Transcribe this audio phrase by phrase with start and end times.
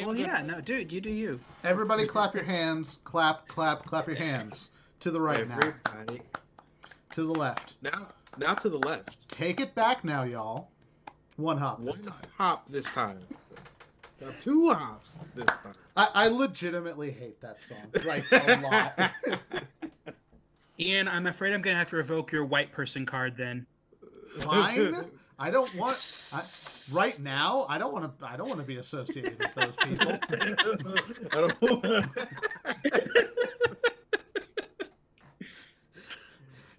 [0.00, 1.40] am Well, gonna- yeah, no, dude, you do you.
[1.64, 2.98] Everybody clap your hands.
[3.04, 4.70] Clap, clap, clap your hands.
[5.00, 5.60] To the right now.
[7.10, 7.74] To the left.
[7.82, 9.28] Now, now to the left.
[9.28, 10.70] Take it back now, y'all.
[11.36, 12.22] One hop this One time.
[12.36, 13.18] hop this time.
[14.20, 15.74] Now two hops this time.
[15.96, 17.92] I, I legitimately hate that song.
[18.04, 19.12] Like, a lot.
[20.80, 23.66] Ian, I'm afraid I'm gonna have to revoke your white person card then.
[24.40, 25.04] Fine.
[25.38, 25.96] I don't want.
[26.32, 26.42] I,
[26.92, 28.26] right now, I don't want to.
[28.26, 30.18] I don't want to be associated with those people.
[31.32, 31.84] I don't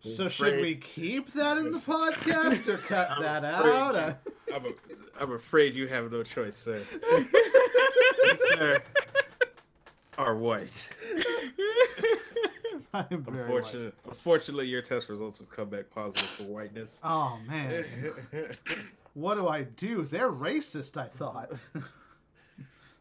[0.02, 3.96] So should we keep that in the podcast or cut I'm that afraid out?
[3.96, 4.70] you- Uh, I'm, a,
[5.22, 6.82] I'm afraid you have no choice, sir.
[7.12, 8.82] You, sir,
[10.18, 10.90] are white.
[12.94, 13.44] I'm very white.
[13.44, 17.00] Unfortunately, unfortunately, your test results have come back positive for whiteness.
[17.04, 17.86] Oh man,
[19.14, 20.04] what do I do?
[20.04, 20.98] They're racist.
[20.98, 21.52] I thought.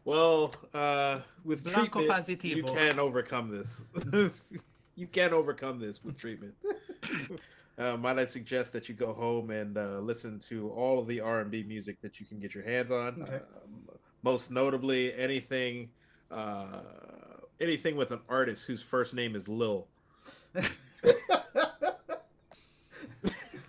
[0.05, 2.73] well, uh, with Blanco treatment, you positivo.
[2.75, 3.83] can overcome this.
[4.95, 6.53] you can overcome this with treatment.
[7.79, 11.21] Uh, might I suggest that you go home and uh, listen to all of the
[11.21, 13.21] R and B music that you can get your hands on.
[13.23, 13.35] Okay.
[13.35, 15.89] Um, most notably, anything,
[16.29, 16.81] uh,
[17.59, 19.87] anything with an artist whose first name is Lil.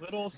[0.01, 0.33] Little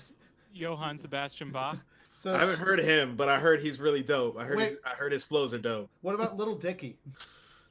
[0.53, 1.77] Johann Sebastian Bach.
[2.15, 4.37] so I haven't heard him, but I heard he's really dope.
[4.37, 4.69] I heard Wait.
[4.69, 5.89] his, I heard his flows are dope.
[6.01, 6.97] What about Little Dicky?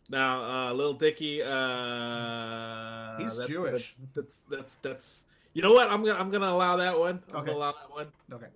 [0.09, 3.95] Now, uh, Lil Dicky, uh, He's that's, Jewish.
[4.15, 5.27] That's that's that's.
[5.55, 5.91] You know what?
[5.91, 7.23] I'm gonna I'm gonna allow that one.
[7.31, 7.47] I'm Okay.
[7.47, 8.47] gonna allow that one Okay.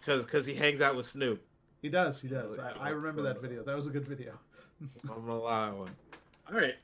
[0.00, 1.44] because because he hangs out with Snoop.
[1.82, 2.20] He does.
[2.20, 2.58] He does.
[2.58, 3.62] I, I remember that video.
[3.64, 4.38] That was a good video.
[5.04, 5.90] I'm gonna allow one.
[6.48, 6.74] All right.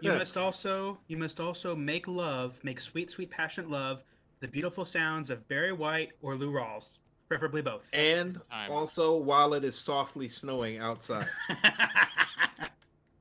[0.00, 4.02] You must also you must also make love, make sweet, sweet, passionate love,
[4.40, 7.88] the beautiful sounds of Barry White or Lou Rawls, preferably both.
[7.92, 8.70] and Time.
[8.70, 11.28] also while it is softly snowing outside.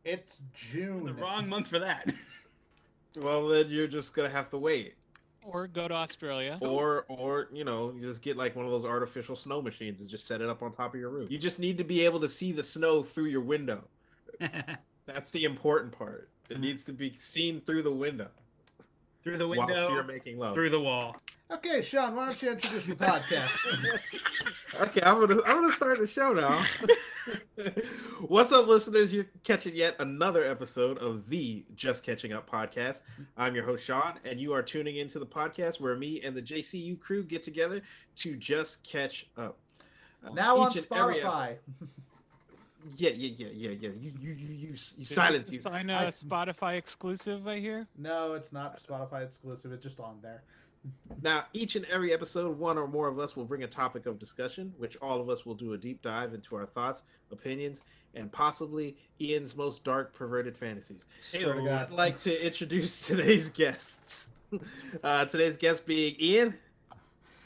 [0.06, 1.06] It's June.
[1.06, 2.14] the wrong month for that.
[3.18, 4.96] well, then you're just gonna have to wait,
[5.46, 6.58] Or go to Australia.
[6.62, 10.10] or or you know, you just get like one of those artificial snow machines and
[10.10, 11.30] just set it up on top of your roof.
[11.30, 13.84] You just need to be able to see the snow through your window.
[15.06, 16.30] That's the important part.
[16.50, 16.62] It Mhm.
[16.62, 18.30] needs to be seen through the window,
[19.24, 19.74] through the window.
[19.74, 20.54] whilst you're making love.
[20.54, 21.18] through the wall.
[21.52, 23.52] Okay, Sean, why don't you introduce the podcast?
[24.82, 26.66] okay, I'm gonna I'm gonna start the show now.
[28.28, 29.14] What's up, listeners?
[29.14, 33.04] You're catching yet another episode of the Just Catching Up podcast.
[33.38, 36.42] I'm your host Sean, and you are tuning into the podcast where me and the
[36.42, 37.82] JCU crew get together
[38.18, 39.58] to just catch up.
[40.26, 41.58] Uh, now on each and Spotify.
[42.98, 43.90] yeah, yeah, yeah, yeah, yeah.
[44.00, 45.60] You you you you, you silence you you.
[45.60, 47.88] sign a I- Spotify exclusive, I hear.
[48.00, 49.72] No, it's not Spotify exclusive.
[49.74, 50.42] It's just on there.
[51.22, 54.20] Now, each and every episode, one or more of us will bring a topic of
[54.20, 57.82] discussion, which all of us will do a deep dive into our thoughts, opinions,
[58.16, 61.06] and possibly Ian's most dark, perverted fantasies.
[61.22, 64.32] Swear to I'd like to introduce today's guests.
[65.04, 66.58] Uh, today's guest being Ian.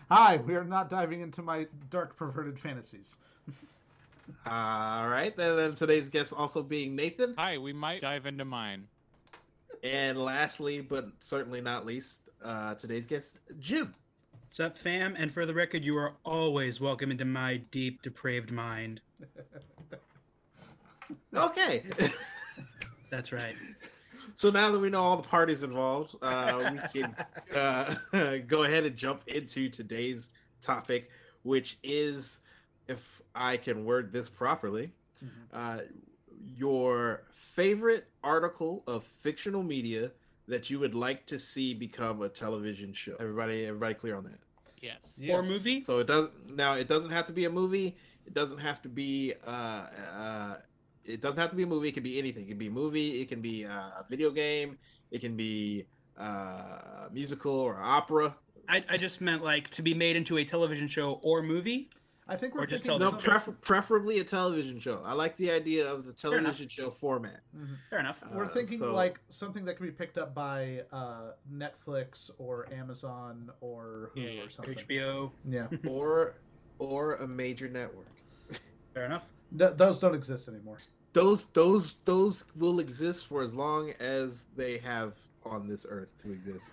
[0.09, 3.15] Hi, we are not diving into my dark perverted fantasies.
[4.45, 7.33] All right, then, then today's guest also being Nathan.
[7.37, 8.87] Hi, we might dive into mine.
[9.83, 13.93] And lastly, but certainly not least, uh, today's guest, Jim.
[14.45, 15.15] What's up, fam?
[15.17, 19.01] And for the record, you are always welcome into my deep, depraved mind.
[21.35, 21.83] Okay.
[23.11, 23.55] That's right.
[24.35, 27.15] So now that we know all the parties involved, uh, we can
[27.53, 27.95] uh,
[28.47, 30.31] go ahead and jump into today's
[30.61, 31.09] topic,
[31.43, 32.41] which is,
[32.87, 34.91] if I can word this properly,
[35.23, 35.29] Mhm.
[35.53, 35.81] uh,
[36.43, 40.11] your favorite article of fictional media
[40.47, 43.15] that you would like to see become a television show.
[43.19, 44.39] Everybody, everybody, clear on that.
[44.81, 45.19] Yes.
[45.29, 45.81] Or movie?
[45.81, 46.75] So it does now.
[46.75, 47.95] It doesn't have to be a movie.
[48.25, 49.33] It doesn't have to be.
[49.45, 49.85] Uh,
[50.15, 50.55] uh,
[51.03, 51.89] it doesn't have to be a movie.
[51.89, 52.45] It can be anything.
[52.45, 53.21] It can be a movie.
[53.21, 54.77] It can be uh, a video game.
[55.11, 55.85] It can be
[56.17, 58.35] uh, musical or opera.
[58.69, 61.89] I, I just meant like to be made into a television show or movie.
[62.29, 65.01] I think we're Or just thinking No, prefer- preferably a television show.
[65.05, 67.41] I like the idea of the television show format.
[67.55, 67.77] Mhm.
[67.89, 68.17] Fair enough.
[68.33, 72.71] We're Uh, thinking so- like something that can be picked up by uh, Netflix or
[72.73, 74.41] Amazon or Yeah, yeah.
[74.43, 74.75] or something.
[74.75, 75.31] HBO.
[75.45, 76.35] Yeah, or
[76.79, 78.07] or a major network.
[78.93, 79.23] Fair enough.
[79.57, 80.77] Th- those don't exist anymore.
[81.13, 85.13] Those those those will exist for as long as they have
[85.45, 86.71] on this earth to exist.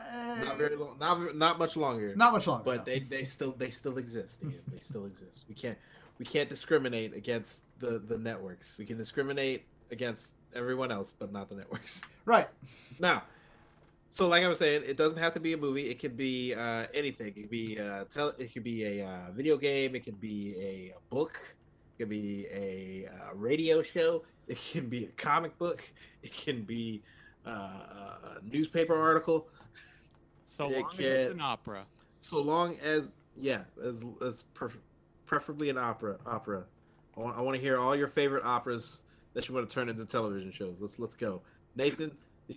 [0.00, 0.96] Not very long.
[0.98, 2.14] Not not much longer.
[2.16, 2.64] Not much longer.
[2.64, 2.84] but no.
[2.84, 4.40] they, they still they still exist.
[4.42, 4.60] Ian.
[4.70, 5.46] They still exist.
[5.48, 5.78] We can't
[6.18, 8.78] we can't discriminate against the the networks.
[8.78, 12.02] We can discriminate against everyone else, but not the networks.
[12.24, 12.48] right.
[12.98, 13.22] Now,
[14.10, 15.88] so like I was saying, it doesn't have to be a movie.
[15.88, 17.28] It could be uh, anything.
[17.28, 18.04] It could be uh,
[18.38, 19.96] It could be a uh, video game.
[19.96, 21.40] It could be a, book.
[21.94, 24.22] It could be a uh, radio show.
[24.46, 25.88] It can be a comic book.
[26.22, 27.02] It can be
[27.46, 29.48] uh, a newspaper article.
[30.54, 31.84] So It long as it's an opera.
[32.20, 34.78] So long as yeah, as, as pref-
[35.26, 36.16] preferably an opera.
[36.26, 36.62] Opera.
[37.16, 39.02] I want, I want to hear all your favorite operas
[39.32, 40.76] that you want to turn into television shows.
[40.78, 41.42] Let's let's go,
[41.74, 42.12] Nathan.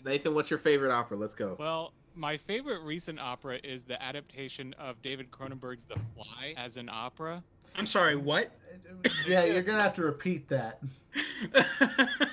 [0.06, 1.18] Nathan, what's your favorite opera?
[1.18, 1.56] Let's go.
[1.58, 6.90] Well, my favorite recent opera is the adaptation of David Cronenberg's The Fly as an
[6.92, 7.44] opera.
[7.76, 8.52] I'm sorry, what?
[9.28, 10.82] yeah, you're gonna have to repeat that.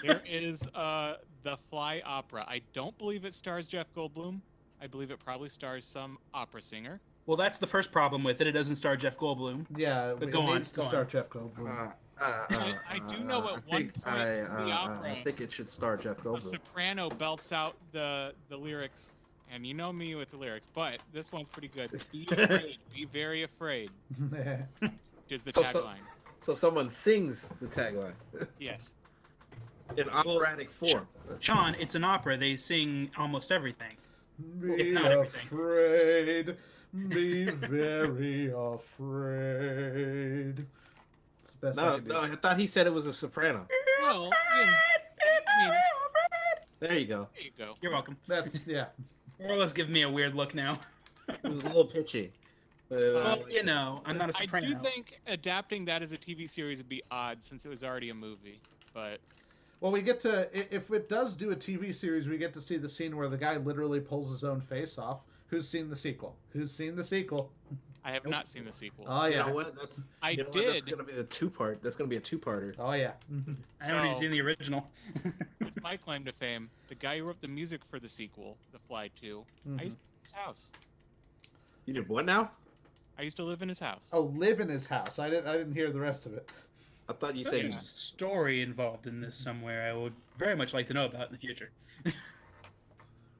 [0.02, 2.44] There is uh, The Fly opera.
[2.46, 4.40] I don't believe it stars Jeff Goldblum.
[4.84, 7.00] I believe it probably stars some opera singer.
[7.24, 8.46] well, that's the first problem with it.
[8.46, 9.64] It doesn't star Jeff Goldblum.
[9.74, 11.10] Yeah, But it go on, needs to go start on.
[11.10, 11.66] Jeff Goldblum.
[11.66, 11.90] Uh,
[12.22, 14.50] uh, uh, I- I do know uh, at I one think point I, in the
[14.70, 16.42] uh, opera- I think it should star Jeff A Goldblum.
[16.42, 19.14] soprano belts out the the lyrics,
[19.50, 21.90] and you know me with the lyrics, but this one's pretty good.
[22.12, 23.90] Be afraid, be very afraid,
[25.30, 25.96] is the So- so- tagline.
[26.38, 28.12] So someone sings the tagline
[28.58, 28.92] Yes.
[29.96, 31.08] in operatic form.
[31.40, 32.36] Sean, it's an opera.
[32.36, 33.96] They sing almost everything.
[34.60, 36.56] Be not afraid.
[37.08, 39.86] Be very afraid.
[41.42, 42.12] It's the best I No, can do.
[42.14, 43.66] no, I thought he said it was a soprano.
[44.02, 44.70] Well, Ian's-
[45.48, 45.74] I mean,
[46.80, 47.28] There you go.
[47.34, 47.74] there you go.
[47.80, 48.16] You're welcome.
[48.26, 48.86] That's yeah.
[49.40, 50.80] Orla's giving me a weird look now.
[51.28, 52.32] It was a little pitchy.
[52.88, 54.66] But, uh, Well, you know, I'm not a I soprano.
[54.66, 57.82] I do think adapting that as a TV series would be odd since it was
[57.82, 58.60] already a movie.
[58.92, 59.20] But
[59.80, 62.76] Well, we get to if it does do a TV series, we get to see
[62.76, 65.20] the scene where the guy literally pulls his own face off.
[65.48, 66.36] Who's seen the sequel?
[66.52, 67.50] Who's seen the sequel?
[68.04, 69.06] I have not seen the sequel.
[69.08, 69.46] Oh you yeah.
[69.46, 69.76] know what?
[69.76, 70.66] That's I you know what?
[70.66, 71.82] That's gonna be the two part.
[71.82, 72.74] That's gonna be a two parter.
[72.78, 73.12] Oh yeah.
[73.82, 74.86] I haven't even seen the original.
[75.60, 76.70] It's my claim to fame.
[76.88, 79.80] The guy who wrote the music for the sequel, The Fly 2, Mhm.
[79.80, 80.70] I used to live in his house.
[81.86, 82.50] You did what now?
[83.18, 84.08] I used to live in his house.
[84.12, 85.18] Oh, live in his house.
[85.18, 85.46] I didn't.
[85.46, 86.48] I didn't hear the rest of it.
[87.08, 89.90] I thought you said There's a story involved in this somewhere.
[89.90, 91.70] I would very much like to know about in the future.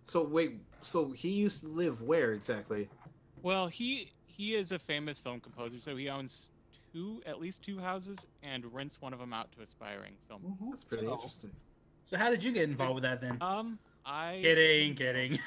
[0.07, 0.57] So wait.
[0.83, 2.89] So he used to live where exactly?
[3.43, 6.51] Well, he he is a famous film composer, so he owns
[6.93, 10.59] two, at least two houses, and rents one of them out to aspiring film.
[10.71, 11.51] That's pretty So- interesting.
[12.05, 13.39] So how did you get involved with that then?
[13.41, 15.39] Um, I Kidding, kidding.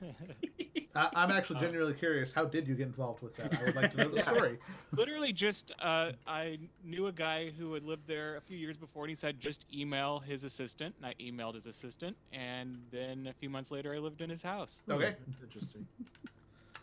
[0.94, 1.60] I, I'm actually Oh.
[1.60, 2.32] genuinely curious.
[2.32, 3.54] How did you get involved with that?
[3.56, 4.22] I would like to know the Yeah.
[4.22, 4.60] story.
[4.94, 9.04] literally just uh, I knew a guy who had lived there a few years before,
[9.04, 13.34] and he said just email his assistant, and I emailed his assistant, and then a
[13.34, 14.82] few months later, I lived in his house.
[14.90, 15.16] Okay.
[15.16, 15.88] Hmm, That's interesting.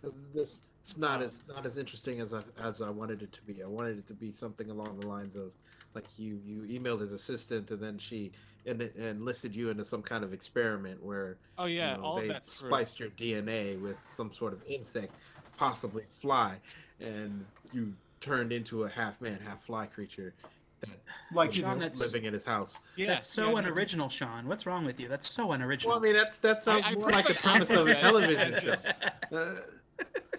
[0.01, 3.62] This it's not as not as interesting as I as I wanted it to be.
[3.62, 5.59] I wanted it to be something along the lines of
[5.94, 8.33] like you you emailed his assistant and then she
[8.65, 12.23] en- enlisted you into some kind of experiment where Oh yeah, you know, all they
[12.23, 12.67] of that's true.
[12.69, 15.13] spliced your DNA with some sort of insect,
[15.57, 16.56] possibly a fly,
[17.00, 20.33] and you turned into a half man, half fly creature
[20.81, 20.89] that
[21.33, 22.75] Like was John, that's- living in his house.
[22.95, 24.48] Yeah, That's so yeah, unoriginal, Sean.
[24.48, 25.07] What's wrong with you?
[25.10, 25.91] That's so unoriginal.
[25.91, 28.60] Well, I mean, that's that sounds I more like the premise of a television show.
[28.62, 28.88] this-
[29.31, 29.55] Uh,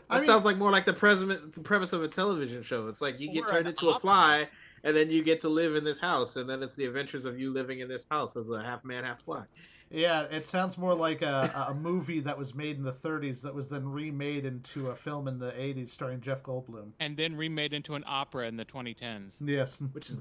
[0.09, 2.89] I that mean- sounds like more like the premise, the premise of a television show.
[2.89, 4.49] It's like you get turned an into a fly,
[4.85, 7.39] and then you get to live in this house, and then it's the adventures of
[7.39, 9.45] you living in this house as a half man, half fly.
[9.91, 13.53] Yeah, it sounds more like a, a movie that was made in the 30s that
[13.55, 16.93] was then remade into a film in the 80s starring Jeff Goldblum.
[17.01, 19.43] and then remade into an opera in the 2010s.
[19.45, 19.81] Yes.
[19.93, 20.19] Which is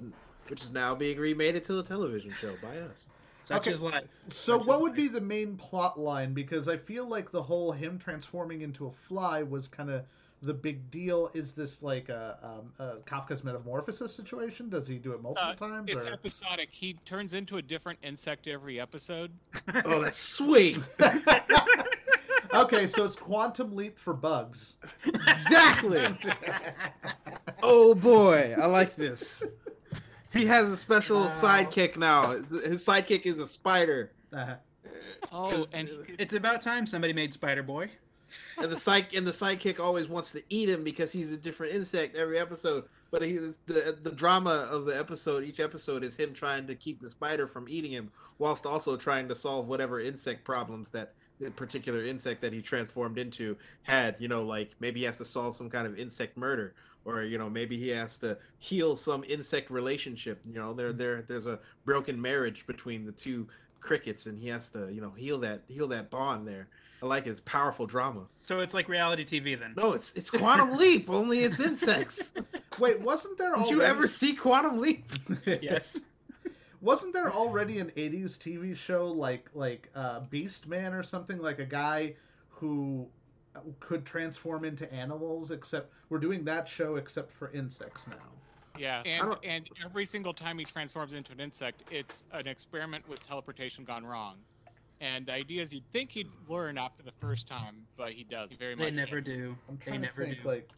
[0.47, 3.07] which is now being remade into a television show by us.
[3.43, 3.71] Such Okay.
[3.71, 4.09] is life.
[4.29, 6.33] So, Such what is would be the main plot line?
[6.33, 10.05] Because I feel like the whole him transforming into a fly was kind of
[10.41, 11.29] the big deal.
[11.33, 14.69] Is this like a, um, a Kafka's Metamorphosis situation?
[14.69, 15.89] Does he do it multiple Uh, times?
[15.91, 16.69] It's or- episodic.
[16.71, 19.31] He turns into a different insect every episode.
[19.85, 20.79] Oh, that's sweet!
[22.53, 24.75] okay, so it's Quantum Leap for bugs.
[25.05, 26.05] exactly.
[27.61, 29.43] Oh boy, I like this.
[30.33, 31.27] He has a special Wow.
[31.29, 32.31] sidekick now.
[32.31, 34.11] His sidekick is a spider.
[34.31, 34.55] Uh-huh.
[35.31, 37.89] Oh, and It's about time somebody made Spider Boy.
[38.57, 41.73] And the psych and the sidekick always wants to eat him because he's a different
[41.73, 42.85] insect every episode.
[43.11, 47.01] But he the the drama of the episode, each episode is him trying to keep
[47.01, 51.49] the spider from eating him, whilst also trying to solve whatever insect problems that the
[51.51, 54.15] particular insect that he transformed into had.
[54.19, 57.37] You know, like maybe he has to solve some kind of insect murder, or you
[57.37, 60.39] know maybe he has to heal some insect relationship.
[60.45, 63.47] You know, there there there's a broken marriage between the two
[63.79, 66.67] crickets, and he has to you know heal that heal that bond there.
[67.01, 67.31] I like it.
[67.31, 68.25] It's powerful drama.
[68.39, 69.73] So it's like reality TV then.
[69.77, 71.09] No, it's it's Quantum Leap.
[71.09, 72.33] Only it's insects.
[72.79, 75.05] Wait, wasn't there Did you ever see Quantum Leap?
[75.45, 75.99] Yes.
[76.81, 81.59] Wasn't there already an '80s TV show like like uh, Beast Man or something like
[81.59, 82.15] a guy
[82.49, 83.07] who
[83.79, 85.51] could transform into animals?
[85.51, 88.15] Except we're doing that show except for insects now.
[88.77, 93.25] Yeah, and and every single time he transforms into an insect, it's an experiment with
[93.27, 94.37] teleportation gone wrong.
[95.01, 98.59] And the idea is you'd think he'd learn after the first time, but he doesn't.
[98.59, 99.39] Very They much never doesn't.
[99.39, 99.55] do.
[99.69, 100.47] I'm They trying to never think, do.
[100.47, 100.69] like,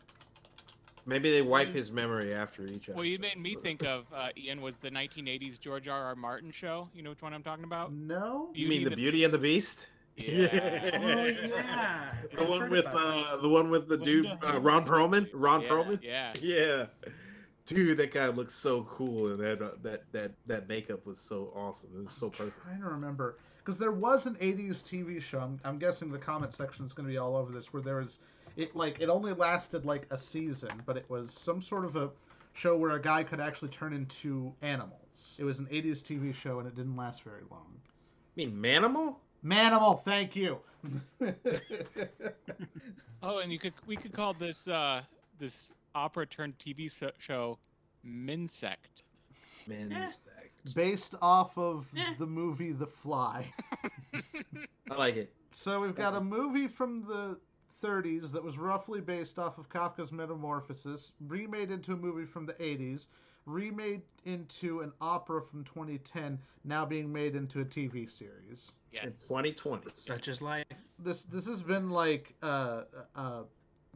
[1.08, 2.96] Maybe they wipe his memory after each episode.
[2.96, 6.00] Well, you made me think of uh, Ian was the 1980s George R.
[6.04, 6.16] R.
[6.16, 6.90] Martin show.
[6.94, 7.92] You know which one I'm talking about?
[7.92, 8.50] no.
[8.54, 9.88] You mean the and the Beauty and the Beast?
[10.18, 10.92] Yeah.
[11.02, 12.12] Oh yeah.
[12.38, 15.28] the one with uh, the one with the dude uh, Ron Perlman.
[15.34, 16.00] Ron yeah, Perlman.
[16.04, 16.34] Yeah.
[16.42, 16.86] Yeah,
[17.66, 21.52] dude, that guy looks so cool, and that uh, that that that makeup was so
[21.56, 21.90] awesome.
[21.98, 22.58] It was so perfect.
[22.64, 25.40] I trying to remember because there was an 80s TV show.
[25.40, 27.74] I'm, I'm guessing the comment section is going to be all over this.
[27.74, 28.20] Where there was
[28.58, 32.10] it like it only lasted like a season, but it was some sort of a
[32.54, 35.36] show where a guy could actually turn into animals.
[35.38, 37.68] It was an 80s TV show and it didn't last very long.
[37.76, 39.16] I mean, Manimal.
[39.44, 40.60] Manimal, thank you.
[43.24, 45.04] Oh, and you could we could call this uh,
[45.38, 47.60] this opera turned TV show
[48.06, 49.04] Minsect.
[49.70, 50.26] Minsect.
[50.76, 52.14] Based off of Eh.
[52.20, 53.50] the movie The Fly.
[54.92, 55.34] I like it.
[55.56, 57.38] So we've got a movie from the
[57.84, 62.54] 30s that was roughly based off of Kafka's Metamorphosis, remade into a movie from the
[62.54, 63.08] 80s,
[63.46, 68.72] remade into an opera from 2010, now being made into a TV series.
[68.94, 69.90] In 2020.
[69.96, 70.66] Such is life.
[71.00, 72.84] This this has been like uh
[73.16, 73.44] uh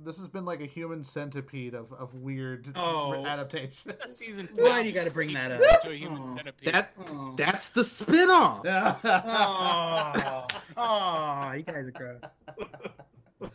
[0.03, 3.25] this has been like a human centipede of, of weird Oh.
[3.25, 3.93] adaptation.
[4.07, 4.49] Season.
[4.55, 5.61] Why do you got to bring that up?
[5.61, 6.35] Into a human Oh.
[6.35, 6.73] centipede.
[6.73, 7.33] That Oh.
[7.37, 8.63] that's the spinoff.
[9.05, 10.47] Oh,
[10.77, 12.35] oh, you guys are gross.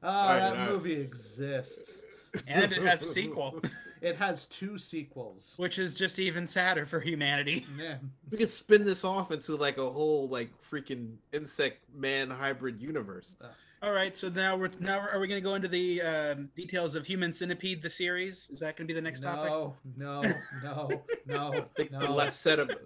[0.00, 0.70] Ah, oh, Alright, that alright.
[0.70, 2.02] movie exists.
[2.46, 3.60] And it has a sequel,
[4.00, 5.54] It has two sequels.
[5.56, 7.66] which is just even sadder for humanity.
[7.76, 7.96] Yeah.
[8.30, 13.36] We could spin this off into like a whole like freaking insect man hybrid universe.
[13.40, 13.48] Uh,
[13.80, 16.96] All right, so now we're now are we going to go into the um, details
[16.96, 18.48] of Human Centipede, the series?
[18.50, 19.50] Is that going to be the next topic?
[19.50, 20.22] no, no,
[20.64, 22.80] no, no, I think the less said about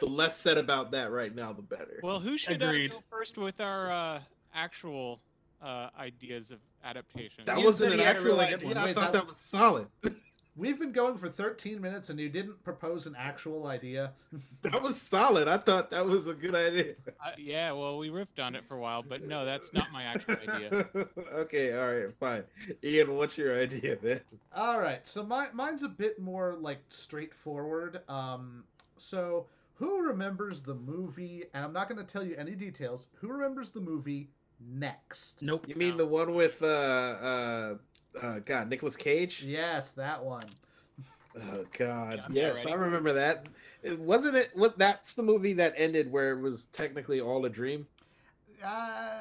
[0.00, 2.00] the less said about that right now, the better.
[2.02, 4.20] Well, who should uh, go first with our uh,
[4.54, 5.20] actual
[5.60, 7.44] uh, ideas of adaptation?
[7.44, 8.68] that wasn't an he had a actual really idea.
[8.68, 8.78] one.
[8.78, 9.88] I Wait, thought that- that was solid.
[10.60, 14.12] We've been going for 13 minutes and you didn't propose an actual idea.
[14.62, 15.48] That was solid.
[15.48, 16.94] I thought that was a good idea.
[17.24, 20.02] Uh, yeah, well, we riffed on it for a while, but no, that's not my
[20.02, 20.86] actual idea.
[21.32, 22.44] okay, all right, fine.
[22.84, 24.20] Ian, what's your idea then?
[24.54, 28.02] All right, so my mine's a bit more like straightforward.
[28.06, 28.64] Um,
[28.98, 31.44] so who remembers the movie?
[31.54, 33.06] And I'm not going to tell you any details.
[33.14, 34.28] Who remembers the movie
[34.60, 35.40] Next?
[35.40, 35.66] Nope.
[35.66, 37.74] You mean the one with uh uh
[38.20, 39.42] uh God, Nicolas Cage?
[39.42, 40.46] Yes, that one.
[41.36, 42.72] Oh God, I'm yes, ready.
[42.72, 43.46] I remember that.
[43.82, 44.50] It, wasn't it?
[44.54, 44.78] What?
[44.78, 47.86] That's the movie that ended where it was technically all a dream.
[48.64, 49.20] Uh,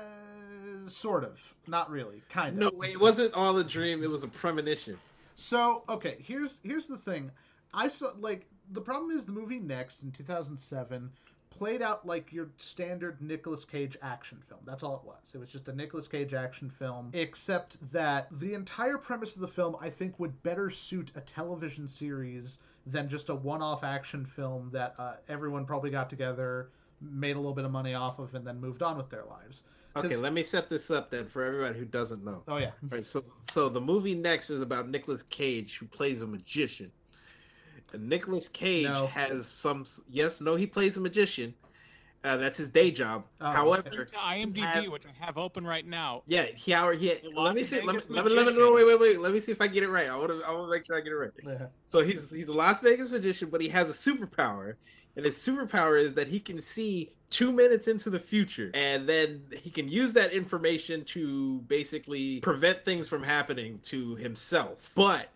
[0.88, 1.40] sort of.
[1.68, 2.24] Not really.
[2.30, 2.74] Kind of.
[2.74, 4.04] No, it wasn't all a dream.
[4.04, 4.98] It was a premonition.
[5.36, 7.32] So okay, here's here's the thing.
[7.74, 11.10] I saw like the problem is the movie Next in 2007
[11.50, 14.62] played out like your standard Nicolas Cage action film.
[14.66, 15.32] That's all it was.
[15.34, 19.48] It was just a Nicolas Cage action film, except that the entire premise of the
[19.48, 24.70] film I think would better suit a television series than just a one-off action film
[24.72, 26.70] that uh, everyone probably got together,
[27.02, 29.64] made a little bit of money off of, and then moved on with their lives.
[29.96, 32.44] Okay, let me set this up then for everybody who doesn't know.
[32.48, 32.68] Oh yeah.
[32.84, 36.92] All right, so so the movie next is about Nicolas Cage who plays a magician.
[37.94, 39.08] And Nicolas Cage No.
[39.08, 41.54] has some yes, no, he plays a magician.
[42.22, 43.24] Uh, that's his day job.
[43.40, 46.24] Oh, However, To IMDb, have- which I have open right now.
[46.28, 47.82] yeah, he, he, he let me see.
[47.82, 49.20] Let me, let me, let me, no, wait, wait, wait.
[49.22, 50.10] Let me see if I get it right.
[50.10, 51.32] I want to, I want to make sure I get it right.
[51.46, 51.68] Yeah.
[51.86, 54.74] So he's he's a Las Vegas magician, but he has a superpower,
[55.16, 59.42] and his superpower is that he can see two minutes into the future, and then
[59.56, 64.92] he can use that information to basically prevent things from happening to himself.
[64.94, 65.30] But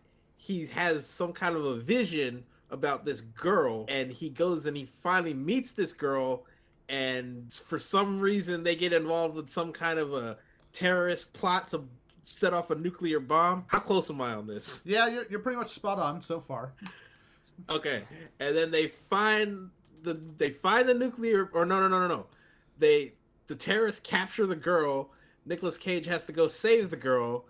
[0.44, 4.90] he has some kind of a vision about this girl, and he goes and he
[5.02, 6.44] finally meets this girl,
[6.90, 10.38] and for some reason they get involved with some kind of a
[10.74, 11.86] terrorist plot to
[12.26, 13.64] set off a nuclear bomb.
[13.68, 14.82] How close am I on this?
[14.84, 16.74] Yeah, you're, you're pretty much spot on so far.
[17.70, 18.04] Okay,
[18.42, 19.70] and then they find
[20.02, 22.26] the they find the nuclear or no no no no no,
[22.80, 23.14] they
[23.48, 25.10] the terrorists capture the girl.
[25.46, 27.46] Nicolas Cage has to go save the girl.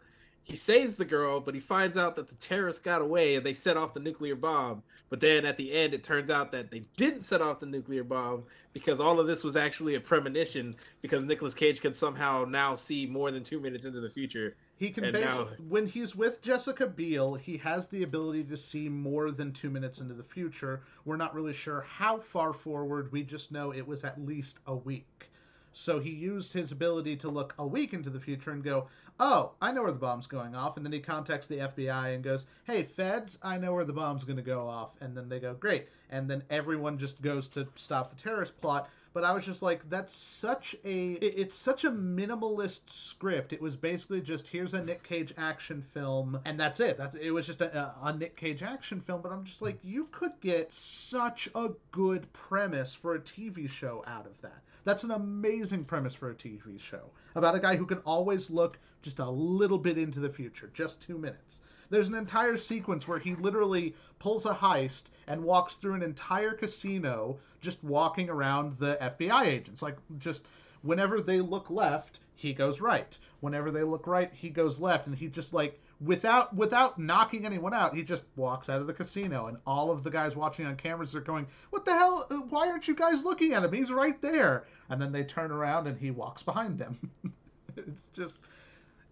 [0.46, 3.54] He saves the girl, but he finds out that the terrorists got away and they
[3.54, 4.84] set off the nuclear bomb.
[5.10, 8.04] But then at the end, it turns out that they didn't set off the nuclear
[8.04, 12.76] bomb because all of this was actually a premonition because Nicolas Cage could somehow now
[12.76, 14.56] see more than two minutes into the future.
[14.76, 18.90] He can base, now- when he's with Jessica Biel, he has the ability to see
[18.90, 20.82] more than two minutes into the future.
[21.06, 23.12] We're not really sure how far forward.
[23.14, 25.30] We just know it was at least a week.
[25.76, 28.88] So he used his ability to look a week into the future and go,
[29.20, 32.24] "Oh, I know where the bomb's going off." And then he contacts the FBI and
[32.24, 35.40] goes, "Hey, feds, I know where the bomb's going to go off." And then they
[35.40, 38.88] go, "Great." And then everyone just goes to stop the terrorist plot.
[39.14, 43.54] But I was just like, that's such a it- it's such a minimalist script.
[43.54, 46.98] It was basically just here's a Nick Cage action film, and that's it.
[46.98, 49.22] That it was just a, a Nick Cage action film.
[49.22, 54.04] But I'm just like, you could get such a good premise for a TV show
[54.08, 54.62] out of that.
[54.86, 58.78] That's an amazing premise for a TV show about a guy who can always look
[59.02, 61.62] just a little bit into the future, just two minutes.
[61.90, 66.54] There's an entire sequence where he literally pulls a heist and walks through an entire
[66.54, 69.82] casino just walking around the FBI agents.
[69.82, 70.44] Like, just
[70.82, 73.18] whenever they look left, he goes right.
[73.42, 75.08] Whenever they look right, he goes left.
[75.08, 78.94] And he just, like, without without knocking anyone out, he just walks out of the
[78.94, 79.48] casino.
[79.48, 82.28] And all of the guys watching on cameras are going, What the hell?
[82.30, 83.74] Uh, Why aren't you guys looking at him?
[83.74, 84.66] He's right there.
[84.90, 86.98] And then they turn around and he walks behind them.
[87.78, 88.36] it's just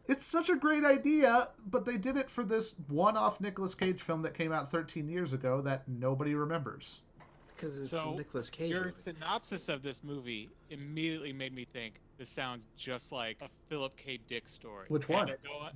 [0.07, 4.21] it's such a great idea, but they did it for this one-off Nicolas Cage film
[4.23, 7.01] that came out 13 years ago that nobody remembers.
[7.47, 8.71] Because it's So, Nicolas Cage.
[8.71, 8.95] Your movie.
[8.95, 14.19] synopsis of this movie immediately made me think this sounds just like a Philip K.
[14.27, 14.85] Dick story.
[14.89, 15.71] Which And one?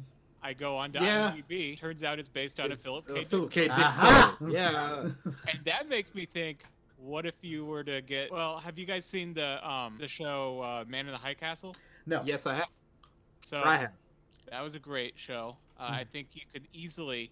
[0.45, 1.31] I go on, I go on to Yeah.
[1.33, 1.77] IMDb.
[1.79, 3.23] Turns out it's based on a It's Philip a K.
[3.23, 3.61] Philip K.
[3.67, 4.35] Dick Aha!
[4.37, 4.53] story.
[4.53, 5.09] Yeah.
[5.47, 6.63] And that makes me think,
[6.97, 8.31] what if you were to get?
[8.31, 11.75] Well, have you guys seen the um the show uh, Man in the High Castle?
[12.05, 12.21] No.
[12.25, 12.69] yes, I have.
[13.43, 13.91] So I have.
[14.51, 15.57] that was a great show.
[15.79, 17.31] Uh, I think you could easily,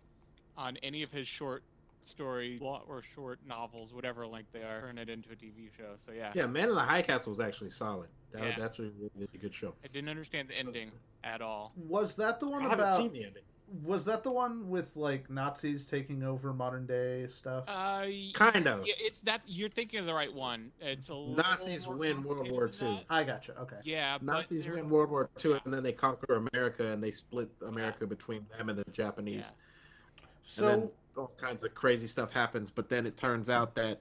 [0.57, 1.63] on any of his short
[2.07, 5.93] story or short novels, whatever length they are, turn it into a TV show.
[5.95, 8.09] So yeah, Yeah, Man in the High Castle was actually solid.
[8.31, 8.65] That Yeah.
[8.65, 9.73] actually a really, really good show.
[9.83, 10.91] I didn't understand the So- ending
[11.23, 11.73] at all.
[11.77, 12.95] Was that the I one haven't about?
[12.95, 13.43] seen the ending.
[13.83, 17.63] Was that the one with like Nazis taking over modern day stuff?
[17.67, 18.85] Uh, Kind of.
[18.85, 20.71] yeah, it's that you're thinking of the right one.
[20.79, 23.03] It's a Nazis win World War II.
[23.09, 23.57] I gotcha.
[23.61, 23.77] Okay.
[23.83, 28.05] Yeah, Nazis win World War II, and then they conquer America, and they split America
[28.05, 29.45] between them and the Japanese.
[29.45, 30.25] Yeah.
[30.43, 32.69] So and then all kinds of crazy stuff happens.
[32.71, 33.99] But then it turns out that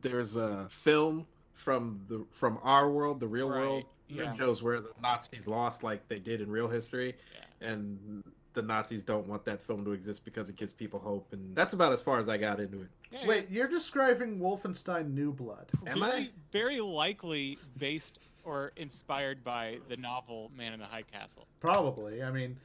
[0.00, 4.24] there's a film from the from our world, the real Right, world, yeah.
[4.24, 7.16] that shows where the Nazis lost, like they did in real history,
[7.60, 7.68] Yeah.
[7.68, 8.22] and
[8.54, 11.32] the Nazis don't want that film to exist because it gives people hope.
[11.32, 12.88] And that's about as far as I got into it.
[13.10, 15.66] Yeah, wait, you're describing Wolfenstein New Blood.
[15.86, 16.30] Am very, I?
[16.52, 21.46] very likely based or inspired by the novel Man in the High Castle.
[21.60, 22.22] Probably.
[22.22, 22.56] I mean,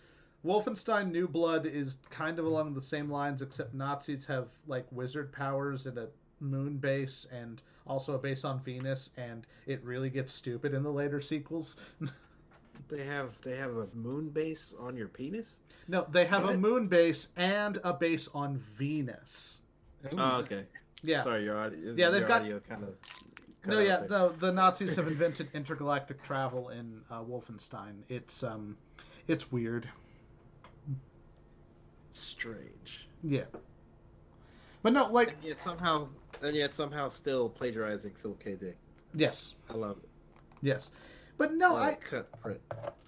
[0.46, 5.32] Wolfenstein New Blood is kind of along the same lines, except Nazis have like wizard
[5.32, 6.08] powers and a
[6.40, 10.92] moon base, and also a base on Venus, and it really gets stupid in the
[10.92, 11.76] later sequels.
[12.90, 15.60] They have they have a moon base on your penis.
[15.88, 19.62] no, they have a moon base and a base on Venus.
[20.18, 20.66] Oh, okay.
[21.02, 21.22] Yeah.
[21.22, 21.94] Sorry, your audio.
[21.96, 22.96] Yeah, they've your got- audio kind of.
[23.66, 24.30] No, yeah, no.
[24.30, 27.94] The Nazis have invented intergalactic travel in uh, Wolfenstein.
[28.10, 28.76] It's um,
[29.28, 29.88] it's weird.
[32.14, 33.10] Strange.
[33.24, 33.46] Yeah.
[34.84, 36.08] But no, like And yet somehow,
[36.42, 38.56] and yet somehow still plagiarizing Phil K.
[38.56, 38.78] Dick.
[39.14, 40.10] yes, I love it.
[40.62, 40.92] yes.
[41.38, 42.02] But no, I it.
[42.02, 42.62] cut print.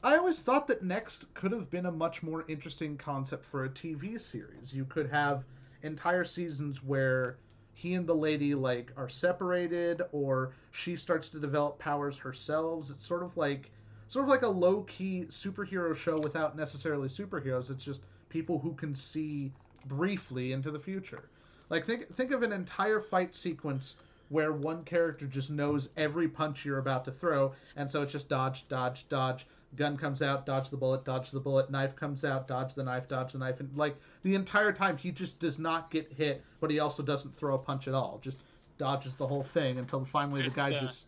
[0.03, 3.69] I always thought that Next could have been a much more interesting concept for a
[3.69, 4.73] TV series.
[4.73, 5.45] You could have
[5.83, 7.37] entire seasons where
[7.73, 12.89] he and the lady like are separated or she starts to develop powers herself.
[12.89, 13.71] It's sort of like
[14.07, 17.69] sort of like a low-key superhero show without necessarily superheroes.
[17.69, 18.01] It's just
[18.35, 19.49] people who can see
[19.87, 21.29] briefly into the future.
[21.69, 23.95] Like think think of an entire fight sequence
[24.27, 28.27] where one character just knows every punch you're about to throw, and so it's just
[28.27, 29.47] dodge, dodge, dodge.
[29.77, 31.69] Gun comes out, dodge the bullet, dodge the bullet.
[31.69, 35.11] Knife comes out, dodge the knife, dodge the knife, and like the entire time he
[35.11, 38.19] just does not get hit, but he also doesn't throw a punch at all.
[38.21, 38.39] Just
[38.77, 41.07] dodges the whole thing until finally the guy the- just,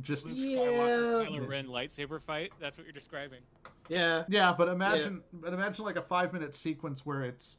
[0.00, 0.58] just Luke Yeah.
[0.58, 2.52] Skywalker, Kylo Ren lightsaber fight.
[2.60, 3.40] That's what you're describing.
[3.88, 4.24] Yeah.
[4.28, 7.58] Yeah, but imagine, but imagine like a five minute sequence where it's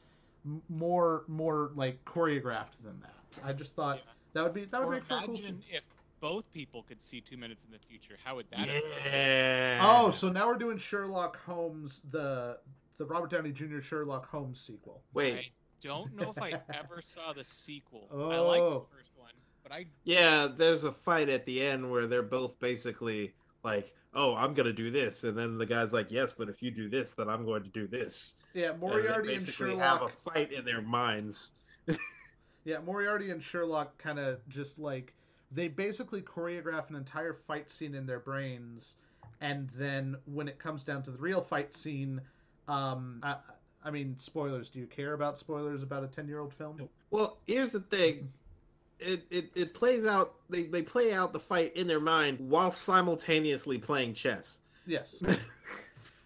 [0.70, 3.14] more, more like choreographed than that.
[3.44, 4.12] I just thought Yeah.
[4.34, 5.36] that would be that would Or make for a cool.
[5.36, 5.84] imagine if
[6.20, 8.18] both people could see two minutes in the future.
[8.24, 8.60] How would that?
[8.60, 9.80] have Yeah.
[9.84, 12.60] Oh, so now we're doing Sherlock Holmes, the
[12.98, 13.82] the Robert Downey Jr.
[13.82, 15.02] Sherlock Holmes sequel.
[15.14, 15.34] Wait.
[15.36, 18.08] I don't know if I ever saw the sequel.
[18.12, 18.30] Oh.
[18.30, 18.88] I liked Oh.
[18.90, 19.34] the first one,
[19.64, 23.34] but I Yeah, there's a fight at the end where they're both basically
[23.64, 26.72] like, "Oh, I'm gonna do this," and then the guy's like, "Yes, but if you
[26.72, 29.80] do this, then I'm going to do this." Yeah, And they Moriarty and Sherlock.
[29.80, 31.54] have a fight in their minds.
[32.66, 35.14] Yeah, Moriarty and Sherlock kind of just like
[35.52, 38.96] they basically choreograph an entire fight scene in their brains,
[39.42, 42.22] and then when it comes down to the real fight scene,
[42.70, 43.36] um, I,
[43.84, 44.70] I mean, spoilers.
[44.70, 46.88] Do you care about spoilers about a ten-year-old film?
[47.12, 48.32] Well, here's the thing.
[49.06, 52.72] It, it, it plays out they, they play out the fight in their mind while
[52.72, 54.60] simultaneously playing chess.
[54.86, 55.16] Yes.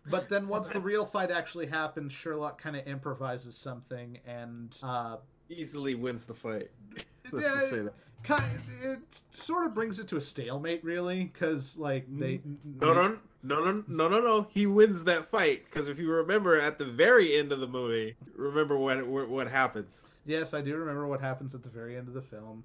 [0.10, 5.18] But then once the real fight actually happens, Sherlock kind of improvises something and uh,
[5.50, 6.70] Easily wins the fight.
[7.32, 7.94] Let's Yeah, just say that.
[8.24, 9.00] kind it
[9.32, 12.40] sort of brings it to a stalemate, really, because like they
[12.80, 14.48] No, no, no, no, no, no, no.
[14.50, 18.16] He wins that fight because if you remember at the very end of the movie,
[18.36, 20.08] remember what, what happens.
[20.28, 22.64] Yes, I do remember what happens at the very end of the film.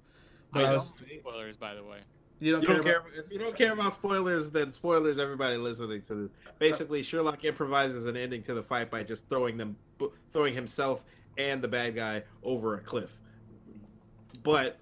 [0.51, 1.99] But I don't was- spoilers, by the way.
[2.39, 4.51] you don't, You don't care, care about- if you don't care about spoilers.
[4.51, 6.29] Then spoilers, everybody listening to this.
[6.59, 9.77] Basically, Sherlock improvises an ending to the fight by just throwing them,
[10.31, 11.03] throwing himself
[11.37, 13.17] and the bad guy over a cliff.
[14.43, 14.77] But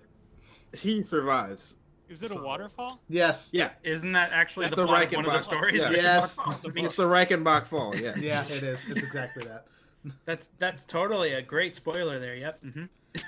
[0.74, 1.78] he survives.
[2.10, 3.00] Is it a waterfall?
[3.08, 3.48] Yes.
[3.54, 5.76] Yeah, Isn't that actually That's the, the plot of one of the stories?
[5.76, 5.92] yeah.
[5.92, 6.38] Yes.
[6.76, 7.96] it's the Reichenbach Fall.
[7.96, 8.18] Yes.
[8.18, 8.80] Yeah, it is.
[8.90, 9.68] It's exactly that.
[10.26, 12.36] That's that's totally a great spoiler there.
[12.36, 12.62] Yep.
[12.64, 12.86] hmm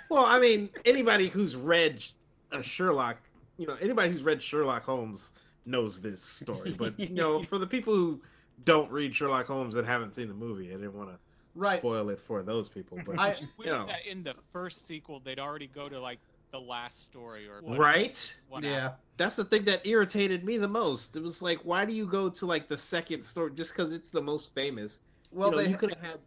[0.10, 2.04] Well, I mean, anybody who's read
[2.52, 3.18] a Sherlock,
[3.58, 5.32] you know, anybody who's read Sherlock Holmes
[5.66, 6.72] knows this story.
[6.74, 8.22] But you know, for the people who
[8.64, 11.20] don't read Sherlock Holmes and haven't seen the movie, I didn't want to
[11.56, 11.80] Right.
[11.80, 13.00] spoil it for those people.
[13.00, 13.86] But I You know.
[13.88, 16.20] that in the first sequel, they'd already go to like
[16.52, 18.86] the last story or whatever right, one yeah.
[18.88, 19.00] act.
[19.18, 21.16] that's the thing that irritated me the most.
[21.16, 24.12] It was like, why do you go to like the second story just because it's
[24.12, 25.02] the most famous?
[25.32, 26.20] Well, you know, they you could have had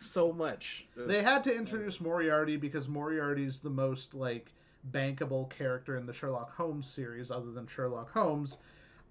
[0.00, 0.86] so much.
[0.96, 4.52] they had to introduce Moriarty because Moriarty's the most like
[4.90, 8.58] bankable character in the Sherlock Holmes series, other than Sherlock Holmes.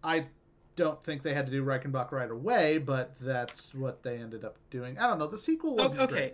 [0.04, 0.26] I
[0.76, 4.58] don't think they had to do Reichenbach right away, but that's what they ended up
[4.70, 4.98] doing.
[4.98, 5.28] I don't know.
[5.28, 6.14] The sequel wasn't Okay.
[6.16, 6.34] great.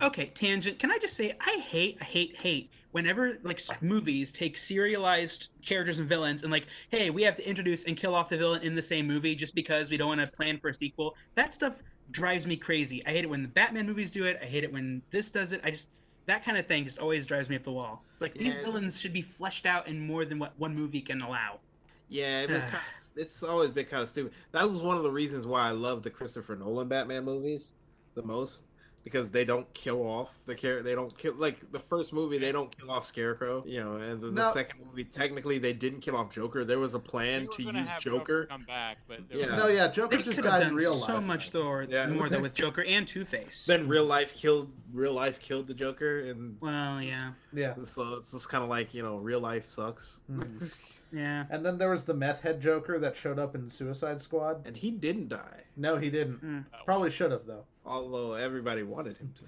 [0.00, 0.78] Okay, tangent.
[0.78, 5.98] Can I just say I hate, I hate, hate whenever like movies take serialized characters
[5.98, 8.76] and villains and like, hey, we have to introduce and kill off the villain in
[8.76, 11.14] the same movie just because we don't want to plan for a sequel.
[11.34, 11.74] That stuff
[12.10, 13.04] drives me crazy.
[13.06, 14.38] I hate it when the Batman movies do it.
[14.42, 15.60] I hate it when this does it.
[15.64, 15.88] I just
[16.26, 18.04] that kind of thing just always drives me up the wall.
[18.12, 18.64] It's like these Yeah.
[18.64, 21.60] villains should be fleshed out in more than what one movie can allow.
[22.08, 22.62] Yeah, it was.
[22.62, 22.82] kind of,
[23.16, 24.32] it's always been kind of stupid.
[24.52, 27.72] That was one of the reasons why I love the Christopher Nolan Batman movies
[28.14, 28.64] the most
[29.08, 30.82] because they don't kill off the character.
[30.82, 32.36] They don't kill like the first movie.
[32.38, 33.64] They don't kill off Scarecrow.
[33.66, 36.64] You know, and the, the second movie technically they didn't kill off Joker.
[36.64, 38.46] There was a plan to use have Joker.
[38.46, 39.46] come back, but there Yeah.
[39.46, 41.24] was- No, yeah, Joker They just could have died done in real so life.
[41.24, 42.08] much though, Yeah.
[42.10, 43.64] more than with Joker and Two Face.
[43.66, 47.74] Then real life killed real life killed the Joker, and well, yeah, Yeah.
[47.84, 50.20] so it's just kind of like you know real life sucks.
[51.10, 51.46] Yeah.
[51.48, 54.66] And then there was the meth head Joker that showed up in Suicide Squad.
[54.66, 56.44] and he didn't die, No, he didn't.
[56.44, 56.64] Mm.
[56.84, 57.64] Probably should have though.
[57.88, 59.44] Although everybody wanted him to.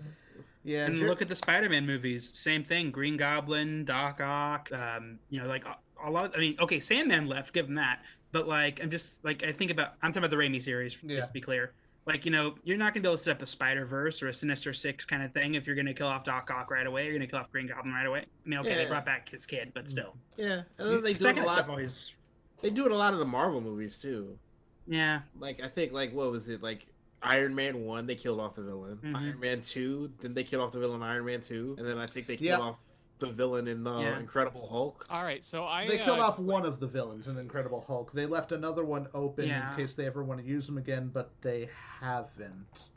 [0.64, 0.86] Yeah.
[0.86, 2.30] and Jer- look at the Spider-Man movies.
[2.34, 2.90] Same thing.
[2.90, 4.70] Green Goblin, Doc Ock.
[4.72, 5.76] Um, you know, like a,
[6.06, 6.26] a lot.
[6.26, 7.52] Of, I mean, okay, Sandman left.
[7.54, 8.00] Give him that.
[8.32, 9.94] But like, I'm just like I think about.
[10.02, 10.96] I'm talking about the Raimi series.
[11.02, 11.16] Yeah.
[11.16, 11.72] Just to be clear.
[12.06, 14.28] Like you know, you're not gonna be able to set up a Spider Verse or
[14.28, 17.04] a Sinister Six kind of thing if you're gonna kill off Doc Ock right away.
[17.04, 18.20] You're gonna kill off Green Goblin right away.
[18.20, 21.24] I mean, okay, they brought back his kid, but still, Yeah, and then they do
[21.24, 21.58] that it a kind of lot.
[21.58, 22.12] stuff always.
[22.62, 24.36] They do it a lot of the Marvel movies too.
[24.86, 26.86] Yeah, like I think like what was it like
[27.22, 28.98] Iron Man one they killed off the villain.
[29.02, 29.16] Mhm.
[29.16, 32.06] Iron Man two didn't they kill off the villain Iron Man two, and then I
[32.06, 32.60] think they killed Yeah.
[32.60, 32.78] off
[33.18, 34.18] the villain in the Yeah.
[34.18, 35.06] Incredible Hulk.
[35.10, 38.12] All right, so I they killed uh, off one of the villains in Incredible Hulk.
[38.12, 39.70] They left another one open Yeah.
[39.70, 41.68] in case they ever want to use them again, but they
[42.00, 42.88] haven't.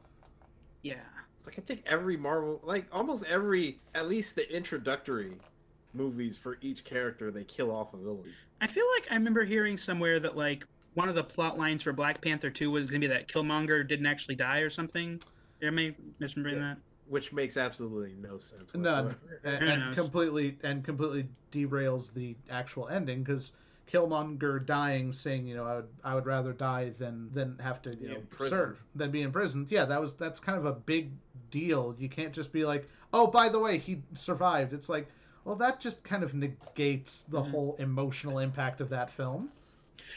[0.82, 0.96] yeah.
[1.40, 5.38] It's like I think every Marvel like almost every at least the introductory
[5.94, 8.32] movies for each character they kill off a villain.
[8.62, 11.92] I feel like I remember hearing somewhere that like one of the plot lines for
[11.94, 15.22] Black Panther 2 was gonna be that Killmonger didn't actually die or something.
[15.62, 16.60] Am I misremembering Yeah.
[16.60, 16.78] that?
[17.08, 18.74] Which makes absolutely no sense.
[18.74, 19.16] None.
[19.44, 23.52] and, and completely and completely derails the actual ending because
[23.92, 27.90] Killmonger dying, saying, you know, I would I would rather die than than have to
[27.92, 28.50] Be you know imprisoned.
[28.58, 29.68] serve than be imprisoned.
[29.70, 31.12] Yeah, that was that's kind of a big
[31.52, 31.94] deal.
[32.00, 34.72] You can't just be like, oh, by the way, he survived.
[34.74, 35.08] It's like,
[35.44, 37.52] well, that just kind of negates the Mhm.
[37.52, 39.50] whole emotional impact of that film.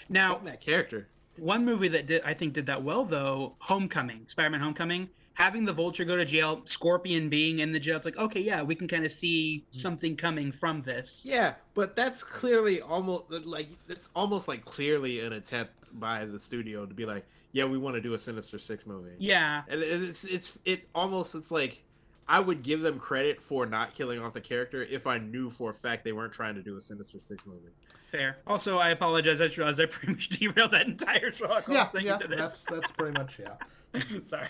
[0.09, 1.09] Now, that character.
[1.37, 5.73] one movie that did I think did that well though, Homecoming, Spider-Man Homecoming, having the
[5.73, 8.89] Vulture go to jail, Scorpion being in the jail, it's like, okay, yeah, we can
[8.89, 9.77] kind of see mm-hmm.
[9.77, 11.25] something coming from this.
[11.29, 16.87] Yeah, but that's clearly almost like it's almost like clearly an attempt by the studio
[16.87, 19.13] to be like, yeah, we want to do a Sinister Six movie.
[19.19, 19.63] Yeah.
[19.69, 21.83] and it's it's it almost it's like
[22.29, 25.71] I would give them credit for not killing off the character if I knew for
[25.71, 27.71] a fact they weren't trying to do a Sinister Six movie.
[28.17, 28.39] Fair.
[28.47, 29.41] Also, I apologize.
[29.41, 32.63] I realized I pretty much derailed that entire Sherlock Holmes Yeah, thing yeah, into that's
[32.65, 34.01] that's pretty much yeah.
[34.23, 34.49] Sorry.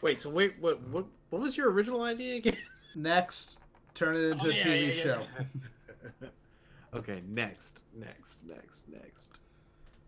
[0.00, 2.56] Wait, so wait, what what what was your original idea again?
[2.94, 3.58] Next,
[3.94, 5.02] turn it into Oh, a yeah, TV yeah, yeah.
[5.02, 6.28] show.
[6.94, 9.38] okay, next, next, next, next.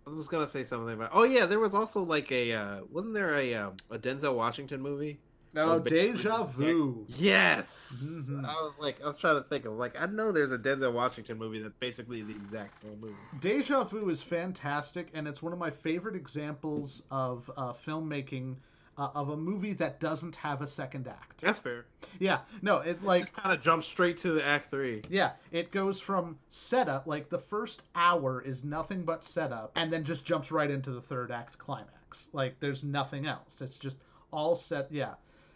[0.06, 1.10] I was gonna say something about.
[1.12, 4.80] Oh yeah, there was also like a uh, wasn't there a um, a Denzel Washington
[4.82, 5.18] movie
[5.56, 7.06] Oh, basically Deja Vu.
[7.08, 8.26] Yes.
[8.28, 8.44] Mhm.
[8.44, 10.92] I was like, I was trying to think of like, I know there's a Denzel
[10.92, 13.14] Washington movie that's basically the exact same movie.
[13.40, 18.56] Deja Vu is fantastic, and it's one of my favorite examples of uh, filmmaking
[18.96, 21.40] uh, of a movie that doesn't have a second act.
[21.40, 21.84] That's fair.
[22.20, 25.02] Yeah, no, it like Just kind of jump straight to the act three.
[25.10, 30.04] yeah, it goes from setup, like the first hour is nothing but setup, and then
[30.04, 32.28] just jumps right into the third act climax.
[32.32, 33.60] Like there's nothing else.
[33.60, 33.96] It's just
[34.30, 34.92] all set.
[34.92, 35.14] Yeah,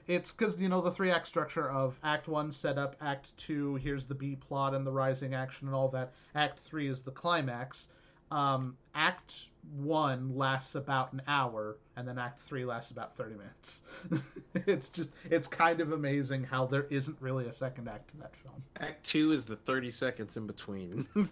[0.09, 4.07] it's because you know the three act structure of Act One setup, Act Two here's
[4.07, 6.13] the B plot and the rising action and all that.
[6.35, 7.89] Act Three is the climax.
[8.31, 13.83] Um, act One lasts about an hour, and then Act Three lasts about thirty minutes.
[14.67, 18.35] it's just it's kind of amazing how there isn't really a second act to that
[18.35, 18.63] film.
[18.81, 21.07] Act two is the 30 seconds in between.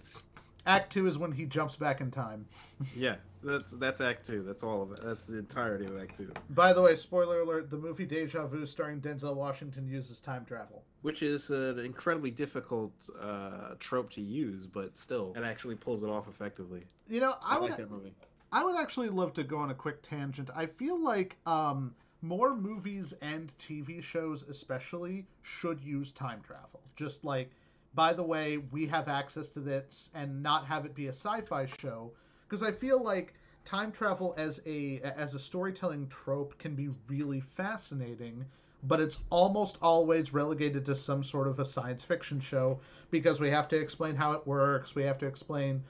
[0.66, 2.46] Act Two is when he jumps back in time.
[2.96, 4.42] yeah, that's that's Act two.
[4.42, 5.00] That's all of it.
[5.02, 8.66] That's the entirety of Act two, By the way, spoiler alert: the movie Deja Vu,
[8.66, 10.83] starring Denzel Washington, uses time travel.
[11.02, 16.09] which is an incredibly difficult uh, trope to use, but still, it actually pulls it
[16.09, 16.85] off effectively.
[17.09, 18.12] You know, I I would like that movie.
[18.52, 20.50] I would actually love to go on a quick tangent.
[20.55, 26.81] I feel like um, more movies and TV shows, especially, should use time travel.
[26.94, 27.50] Just like,
[27.97, 31.67] by the way, we have access to this, and not have it be a sci-fi
[31.81, 32.13] show,
[32.47, 37.41] because I feel like time travel as a as a storytelling trope can be really
[37.41, 38.45] fascinating.
[38.85, 42.79] But it's almost always relegated to some sort of a science fiction show
[43.11, 44.95] because we have to explain how it works.
[44.95, 45.83] We have to explain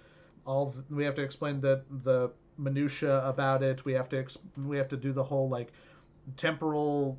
[0.47, 4.39] all th- we have to explain the the minutia about it we have to ex-
[4.65, 5.73] we have to do the whole like
[6.37, 7.19] temporal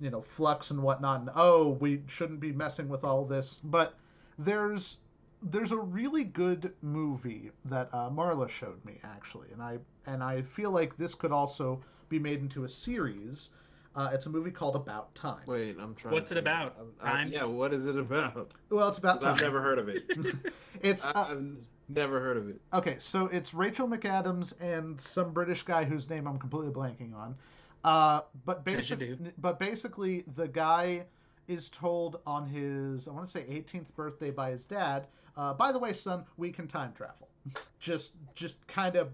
[0.00, 3.94] you know flux and whatnot and oh we shouldn't be messing with all this but
[4.38, 4.98] there's
[5.42, 10.42] there's a really good movie that uh, Marla showed me actually and I and I
[10.42, 13.50] feel like this could also be made into a series
[13.94, 16.12] uh, it's a movie called About Time Wait, I'm trying.
[16.12, 16.76] What's to it about?
[17.02, 17.32] I- I- Time?
[17.32, 18.52] yeah, what is it about?
[18.70, 20.04] well it's about time I've never heard of it.
[20.82, 21.56] it's I- uh, I've
[21.88, 22.60] never heard of it.
[22.74, 27.36] Okay, so it's Rachel McAdams and some British guy whose name I'm completely blanking on.
[27.84, 29.32] Uh, but basically, do.
[29.38, 31.04] but basically, the guy
[31.48, 35.06] is told on his I want to say 18th birthday by his dad.
[35.36, 37.28] Uh, by the way, son, we can time travel.
[37.78, 39.10] just, just kind of,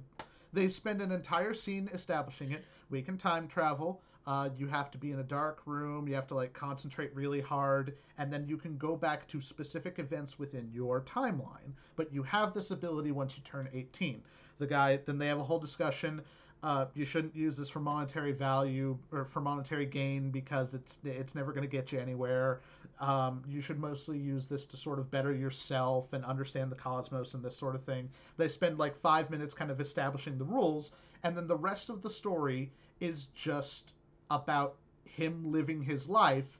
[0.52, 2.64] they spend an entire scene establishing it.
[2.90, 4.00] We can time travel.
[4.26, 6.06] Uh, you have to be in a dark room.
[6.06, 9.98] You have to like concentrate really hard, and then you can go back to specific
[9.98, 11.72] events within your timeline.
[11.96, 14.22] But you have this ability once you turn 18.
[14.58, 16.22] The guy then they have a whole discussion.
[16.62, 21.34] Uh, you shouldn't use this for monetary value or for monetary gain because it's it's
[21.34, 22.60] never going to get you anywhere.
[23.00, 27.34] Um, you should mostly use this to sort of better yourself and understand the cosmos
[27.34, 28.08] and this sort of thing.
[28.36, 30.92] They spend like five minutes kind of establishing the rules,
[31.24, 32.70] and then the rest of the story
[33.00, 33.94] is just
[34.30, 36.58] about him living his life,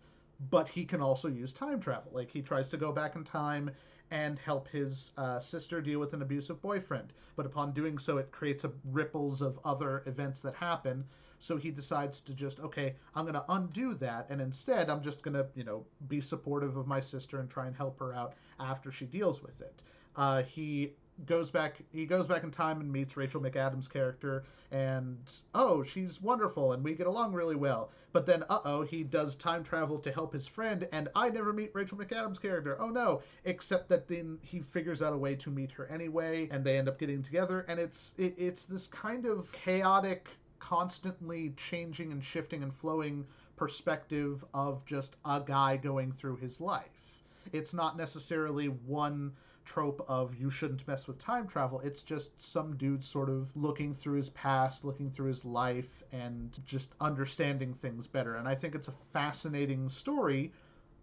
[0.50, 2.10] but he can also use time travel.
[2.12, 3.70] Like he tries to go back in time
[4.12, 7.14] and help his uh, sister deal with an abusive boyfriend.
[7.35, 11.03] But upon doing so, it creates a ripples of other events that happen.
[11.38, 14.27] So he decides to just, okay, I'm going to undo that.
[14.29, 17.66] And instead, I'm just going to, you know, be supportive of my sister and try
[17.66, 19.81] and help her out after she deals with it.
[20.14, 20.92] Uh, he
[21.26, 25.18] goes back he goes back in time and meets Rachel McAdams character and
[25.54, 27.90] oh she's wonderful and we get along really well.
[28.12, 31.70] But then uh-oh he does time travel to help his friend and I never meet
[31.74, 32.80] Rachel McAdams character.
[32.80, 36.64] Oh no except that then he figures out a way to meet her anyway and
[36.64, 42.12] they end up getting together and it's it, it's this kind of chaotic constantly changing
[42.12, 47.22] and shifting and flowing perspective of just a guy going through his life.
[47.52, 49.32] It's not necessarily one
[49.64, 51.81] trope of you shouldn't mess with time travel.
[51.81, 56.59] It's just some dude sort of looking through his past, looking through his life, and
[56.64, 58.37] just understanding things better.
[58.37, 60.53] And I think it's a fascinating story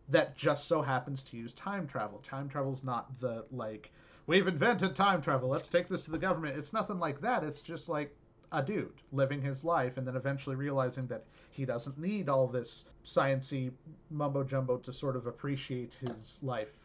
[0.09, 2.19] that just so happens to use time travel.
[2.19, 3.91] Time travel's not the like,
[4.27, 6.57] we've invented time travel, let's take this to the government.
[6.57, 7.43] It's nothing like that.
[7.43, 8.15] It's just like
[8.51, 12.85] a dude living his life and then eventually realizing that he doesn't need all this
[13.05, 13.71] sciency
[14.09, 16.75] mumbo jumbo to sort of appreciate his life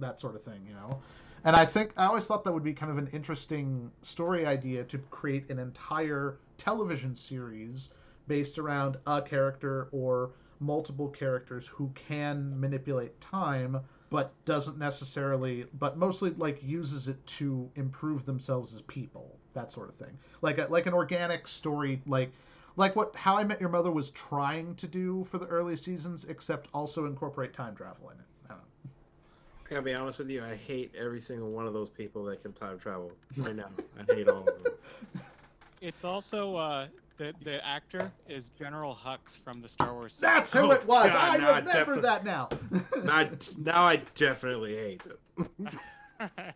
[0.00, 1.00] that sort of thing, you know.
[1.44, 4.84] And I think I always thought that would be kind of an interesting story idea
[4.84, 7.90] to create an entire television series
[8.28, 15.96] based around a character or multiple characters who can manipulate time but doesn't necessarily but
[15.96, 20.66] mostly like uses it to improve themselves as people that sort of thing like a,
[20.68, 22.30] like an organic story like
[22.76, 26.26] like what how i met your mother was trying to do for the early seasons
[26.28, 28.26] except also incorporate time travel in it
[29.70, 29.90] I don't know.
[29.90, 30.42] I gotta be honest with you.
[30.42, 33.68] I hate every single one of those people that can time travel right now.
[33.98, 34.72] I hate all of them.
[35.82, 40.14] It's also uh, The the actor is General Hux from the Star Wars.
[40.18, 41.06] That's who Oh, it was.
[41.10, 42.50] God, I now I remember defi- that now.
[43.02, 45.02] now, now I definitely hate
[45.38, 45.48] them.
[46.18, 46.54] that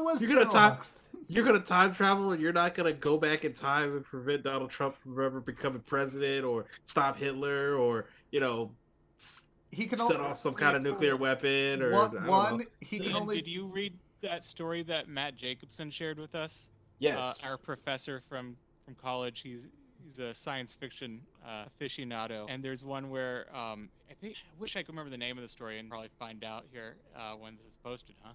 [0.00, 0.78] was You're gonna General time-
[1.26, 4.70] You're gonna time travel and you're not gonna go back in time and prevent Donald
[4.70, 8.70] Trump from ever becoming president or stop Hitler or you know
[9.18, 12.10] s- He can set only, off some kind of nuclear weapon or I one.
[12.12, 12.64] don't one know.
[12.80, 13.36] he can only.
[13.36, 16.70] Did you read that story that Matt Jacobson shared with us?
[16.98, 17.16] Yes.
[17.18, 19.40] Uh, our professor from from college.
[19.42, 19.68] He's
[20.02, 24.76] he's a science fiction uh, aficionado, and there's one where um, I think I wish
[24.76, 27.56] I could remember the name of the story and probably find out here uh, when
[27.56, 28.32] this is posted, huh?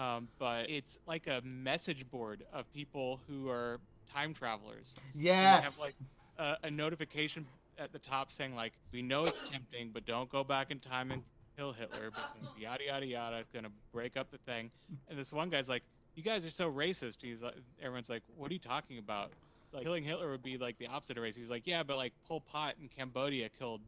[0.00, 3.80] Um, but it's like a message board of people who are
[4.12, 4.94] time travelers.
[5.14, 5.64] And they Yes.
[5.64, 5.94] have like
[6.38, 7.46] a, a notification
[7.78, 11.10] at the top saying like, "We know it's tempting, but don't go back in time
[11.10, 11.22] and
[11.56, 14.70] kill Hitler because yada yada yada is gonna break up the thing."
[15.08, 15.82] And this one guy's like,
[16.14, 19.32] "You guys are so racist." He's like, everyone's like, "What are you talking about?
[19.72, 22.12] Like killing Hitler would be like the opposite of racist." He's like, "Yeah, but like
[22.26, 23.82] Pol Pot in Cambodia killed."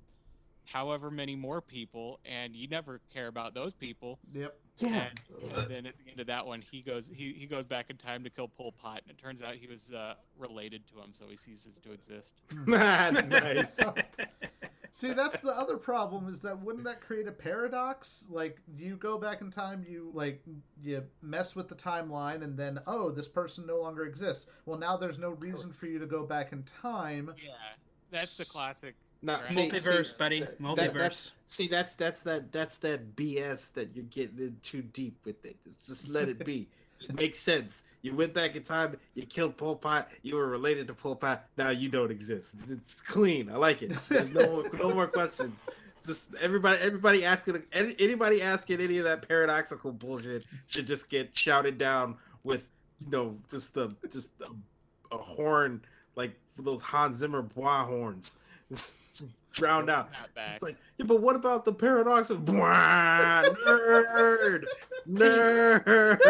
[0.64, 4.18] However many more people, and you never care about those people.
[4.35, 4.55] Yep.
[4.78, 5.06] Yeah.
[5.40, 7.90] And, and then at the end of that one, he goes he, he goes back
[7.90, 11.00] in time to kill Pol Pot, and it turns out he was uh, related to
[11.00, 12.34] him, so he ceases to exist.
[12.66, 13.78] nice.
[14.92, 18.24] See, that's the other problem is that wouldn't that create a paradox?
[18.28, 20.42] Like you go back in time, you like
[20.82, 24.46] you mess with the timeline, and then oh, this person no longer exists.
[24.66, 27.32] Well, now there's no reason for you to go back in time.
[27.40, 27.52] Yeah,
[28.10, 28.96] that's the classic.
[29.22, 29.48] Now, Right.
[29.48, 30.40] see- Multiverse, see, buddy.
[30.40, 30.98] that- Multiverse.
[30.98, 35.44] that's, see, that's that's that that's that BS that you're getting in too deep with
[35.44, 35.57] it.
[35.64, 36.68] Just- Just let it be.
[37.00, 37.85] It makes sense.
[38.02, 38.96] You went back in time.
[39.14, 40.11] You killed Pol Pot.
[40.22, 41.44] You were related to Pol Pot.
[41.57, 42.57] Now you don't exist.
[42.68, 43.48] It's clean.
[43.48, 43.92] I like it.
[44.09, 45.57] There's no more, no more questions.
[46.04, 51.37] Just everybody, everybody asking, any- anybody asking any of that paradoxical bullshit should just get
[51.38, 55.81] shouted down with, you know, just the just a, a horn
[56.16, 58.36] like those Hans Zimmer bois horns.
[58.68, 58.94] Just
[59.52, 60.10] drowned out.
[60.36, 64.64] It's like, yeah, but what about the paradox of Bwah, nerd,
[65.08, 66.24] nerd,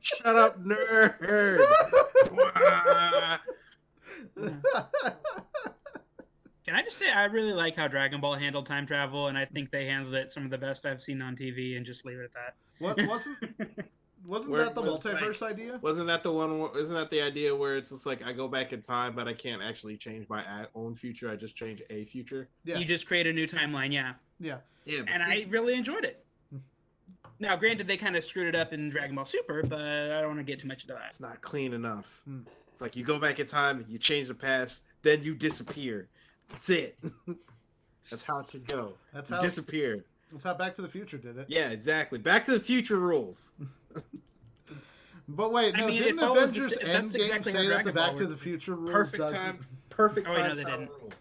[0.00, 1.58] shut up, nerd.
[6.66, 9.44] Can I just say I really like how Dragon Ball handled time travel, and I
[9.44, 12.18] think they handled it some of the best I've seen on TV, and just leave
[12.18, 12.54] it at that.
[12.80, 13.38] what wasn't
[14.26, 15.78] wasn't Where that the it was multiverse idea?
[15.82, 16.58] Wasn't that the one?
[16.58, 19.28] where- Isn't that the idea where it's just like I go back in time, but
[19.28, 21.30] I can't actually change my own future?
[21.30, 22.48] I just change a future.
[22.64, 24.14] Yeah, You just create a new timeline, yeah.
[24.40, 24.58] yeah.
[24.84, 26.24] Yeah, And see- I really enjoyed it.
[27.38, 30.28] Now, granted, they kind of screwed it up in Dragon Ball Super, but I don't
[30.28, 31.02] want to get too much into that.
[31.08, 32.22] it's not clean enough.
[32.24, 32.40] Hmm.
[32.72, 36.08] It's like you go back in time, you change the past, then you disappear.
[36.48, 36.98] That's it.
[38.10, 38.94] That's how it should go.
[39.12, 40.04] That's You how disappear.
[40.30, 41.46] that's how Back to the Future did it.
[41.48, 42.18] Yeah, exactly.
[42.20, 43.52] Back to the Future rules.
[45.28, 47.68] But wait, I mean, didn't follows the Avengers s- that's Endgame exactly say that the
[47.68, 49.66] Dragon Ball Back to the Future rules Perfect doesn't- time.
[49.90, 51.00] Perfect Oh, time wait, no, they travel didn't.
[51.00, 51.12] rule.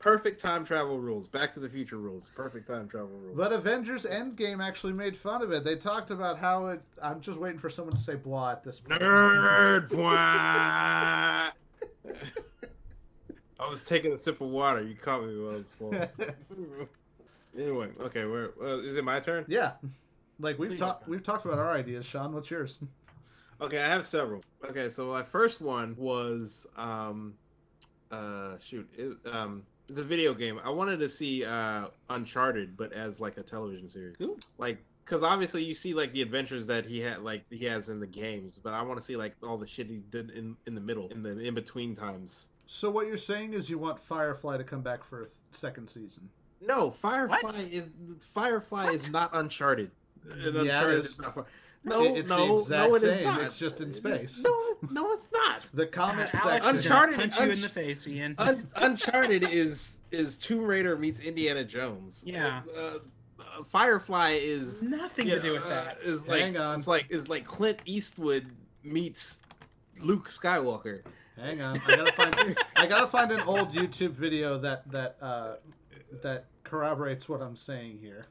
[0.00, 1.26] Perfect time travel rules.
[1.26, 2.30] Back to the Future rules.
[2.34, 3.36] Perfect time travel rules.
[3.36, 5.64] But Avengers Endgame actually made fun of it.
[5.64, 6.80] They talked about how it.
[7.02, 9.00] I'm just waiting for someone to say blah at this point.
[9.00, 9.88] Nerd.
[9.90, 11.50] Bwah.
[13.60, 14.82] I was taking a sip of water.
[14.82, 16.08] You caught me while I was swallowing.
[17.58, 18.24] anyway, okay.
[18.24, 19.04] Where uh, is it?
[19.04, 19.44] My turn.
[19.48, 19.72] yeah,
[20.40, 21.08] like we've talked.
[21.08, 22.06] We've talked about our ideas.
[22.06, 22.78] Sean, what's yours?
[23.60, 24.42] Okay, I have several.
[24.64, 27.34] Okay, so my first one was um
[28.10, 30.60] uh shoot, it, um it's a video game.
[30.64, 34.16] I wanted to see uh Uncharted but as like a television series.
[34.22, 34.38] Ooh.
[34.58, 37.98] Like cuz obviously you see like the adventures that he had like he has in
[37.98, 40.74] the games, but I want to see like all the shit he did in in
[40.74, 42.50] the middle, in the in between times.
[42.66, 45.88] So what you're saying is you want Firefly to come back for a th- second
[45.88, 46.28] season?
[46.60, 47.54] No, Firefly What?
[47.56, 47.88] is
[48.34, 49.90] Firefly is not Uncharted.
[50.24, 51.10] And Yeah, it Uncharted is.
[51.12, 51.46] is not Fire-
[51.84, 53.24] No, It- it's the no, exact no, it is same.
[53.24, 53.40] not.
[53.42, 54.42] It's just in It's- space.
[54.44, 55.62] no, no, it's not.
[55.72, 56.76] The comic Alex section.
[56.76, 58.34] Uncharted- punch you in the face, Ian.
[58.38, 62.24] Un- Uncharted is is Tomb Raider meets Indiana Jones.
[62.26, 62.62] Yeah.
[62.76, 62.98] Uh,
[63.38, 65.98] uh, Firefly is Nothing yeah, to do with uh, that.
[66.02, 66.78] Is like Hang on.
[66.78, 68.50] it's like is like Clint Eastwood
[68.82, 69.40] meets
[70.00, 71.02] Luke Skywalker.
[71.36, 72.58] Hang on, I gotta find.
[72.74, 75.56] I gotta find an old YouTube video that that uh,
[76.22, 78.26] that corroborates what I'm saying here.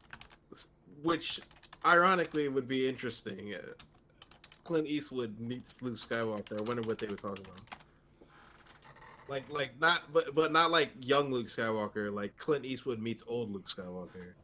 [1.01, 1.39] which
[1.87, 3.55] ironically it would be interesting.
[3.55, 3.73] Uh,
[4.65, 6.57] Clint Eastwood meets Luke Skywalker.
[6.57, 7.63] I wonder what they were talking about.
[9.27, 12.13] Like, like not, but but not like young Luke Skywalker.
[12.13, 14.35] Like Clint Eastwood meets old Luke Skywalker.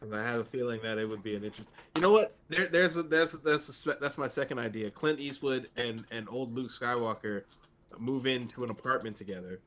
[0.00, 1.70] 'Cause I have a feeling that it would be an interest.
[1.94, 2.38] You know what?
[2.50, 4.90] There, there's a, there's a, that's a, that's my second idea.
[4.90, 7.44] Clint Eastwood and and old Luke Skywalker
[7.98, 9.62] move into an apartment together.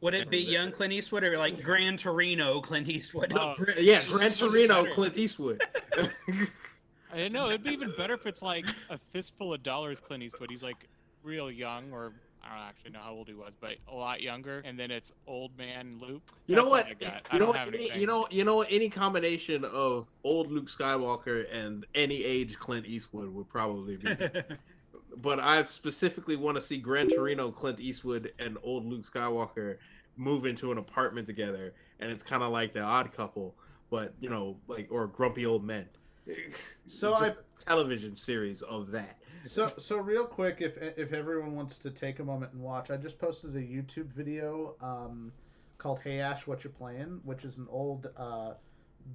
[0.00, 3.32] Would it be young Clint Eastwood or like Gran Torino Clint Eastwood?
[3.34, 3.54] Oh.
[3.58, 4.84] oh yeah, Gran Torino.
[4.86, 5.62] Clint Eastwood.
[5.96, 7.48] I don't know.
[7.48, 10.00] It'd be even better if it's like a fistful of dollars.
[10.00, 10.50] Clint Eastwood.
[10.50, 10.86] He's like
[11.22, 12.12] real young, or
[12.44, 14.62] I don't actually know how old he was, but a lot younger.
[14.64, 16.22] And then it's old man Luke.
[16.46, 16.86] You know That's all what?
[16.86, 17.28] I got.
[17.30, 17.56] I You know don't what?
[17.58, 18.62] have Any, you know, you know?
[18.62, 24.08] Any combination of old Luke Skywalker and any age Clint Eastwood would probably be.
[25.16, 29.78] but I specifically want to see Gran Torino, Clint Eastwood, and old Luke Skywalker
[30.16, 33.54] move into an apartment together, and it's kind of like the Odd Couple,
[33.90, 35.86] but you know, like or Grumpy Old Men.
[36.88, 39.18] So It's a I- television series of that.
[39.44, 42.96] So, so real quick, if if everyone wants to take a moment and watch, I
[42.96, 45.32] just posted a YouTube video um,
[45.78, 48.54] called "Hey Ash, What You Playing," which is an old uh,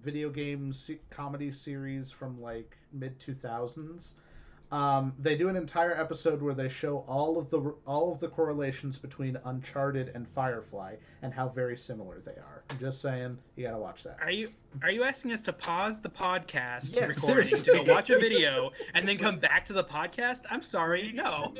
[0.01, 4.15] video game se- comedy series from like mid two thousands.
[4.71, 8.29] Um, they do an entire episode where they show all of the all of the
[8.29, 12.63] correlations between Uncharted and Firefly and how very similar they are.
[12.69, 14.17] I'm just saying, you gotta watch that.
[14.21, 14.49] Are you
[14.81, 17.79] are you asking us to pause the podcast Yeah, recording seriously.
[17.79, 20.43] to go watch a video and then come back to the podcast?
[20.49, 21.53] I'm sorry, no.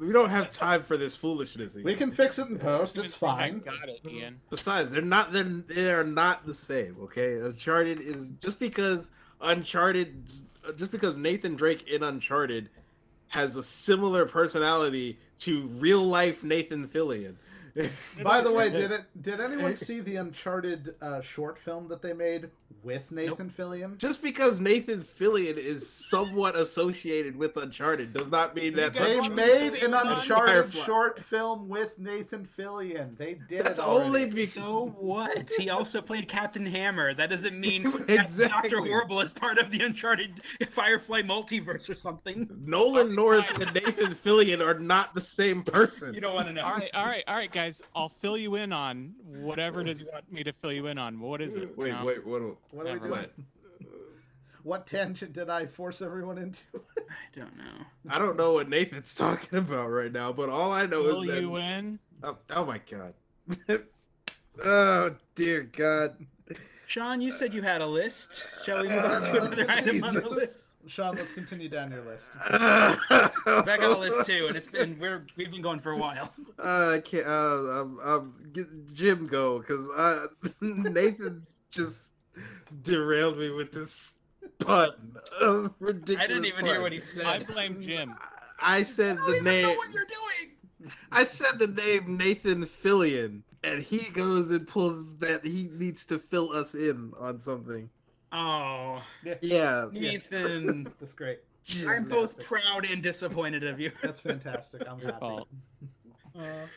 [0.00, 1.74] We don't have time for this foolishness.
[1.74, 2.96] We can fix it in post.
[2.98, 3.58] It's think I fine.
[3.60, 4.40] Got it, Ian.
[4.50, 6.96] Besides, they're not they're, they are not the same.
[7.02, 10.28] Okay, Uncharted is just because Uncharted,
[10.76, 12.68] just because Nathan Drake in Uncharted
[13.28, 17.34] has a similar personality to real life Nathan Fillion.
[18.22, 19.04] By the way, did it?
[19.22, 22.48] Did anyone see the Uncharted uh, short film that they made
[22.82, 23.98] with Nathan Fillion?
[23.98, 29.74] just because Nathan Fillion is somewhat associated with Uncharted does not mean that They made
[29.82, 29.94] an?
[29.94, 30.84] Uncharted Firefly.
[30.84, 33.16] short film with Nathan Fillion.
[33.16, 35.50] They did That's it only because So what?
[35.58, 37.14] He also played Captain Hammer.
[37.14, 42.48] That doesn't mean Doctor Horrible is part of the Uncharted Firefly multiverse or something.
[42.64, 46.14] Nolan North and Nathan Fillion are not the same person.
[46.14, 46.62] You don't want to know.
[46.62, 47.67] All right, all right, all right, guys.
[47.94, 50.98] I'll fill you in on whatever it is you want me to fill you in
[50.98, 51.20] on.
[51.20, 51.76] What is it?
[51.76, 52.04] Wait, No.
[52.04, 52.42] wait, what?
[52.72, 53.10] What are we doing?
[53.10, 53.32] What?
[54.64, 56.62] What tangent did I force everyone into?
[56.98, 57.84] I don't know.
[58.10, 61.30] I don't know what Nathan's talking about right now, but all I know Fill is
[61.30, 61.40] that.
[61.40, 61.98] you in?
[62.22, 63.14] Oh, oh my god.
[64.64, 66.16] oh dear God.
[66.86, 68.44] Sean, you said you had a list.
[68.64, 70.67] Shall we move on to another item on the list?
[70.88, 70.94] Jesus.
[70.94, 72.30] Sean, let's continue down your list.
[72.50, 72.98] I
[73.64, 76.32] got a list too, and it's been we're we've been going for a while.
[76.60, 77.24] Uh, I can't.
[77.24, 80.26] Uh, um, um, get Jim go because uh,
[80.60, 82.10] Nathan just
[82.82, 84.14] derailed me with this
[84.58, 84.90] pun.
[85.40, 86.24] Uh, ridiculous.
[86.24, 87.26] I didn't even hear what he said.
[87.26, 88.12] I blame Jim.
[88.60, 89.76] I said the name.
[89.92, 90.90] you're doing.
[91.12, 96.18] I said the name Nathan Fillion, and he goes and pulls that he needs to
[96.18, 97.88] fill us in on something.
[98.32, 99.02] Oh,
[99.40, 99.88] Yeah.
[99.92, 100.92] Nathan.
[101.00, 101.40] That's great.
[101.86, 103.90] I'm both proud and disappointed of you.
[104.02, 104.88] That's fantastic.
[104.88, 105.18] I'm Your happy.
[105.20, 105.48] fault.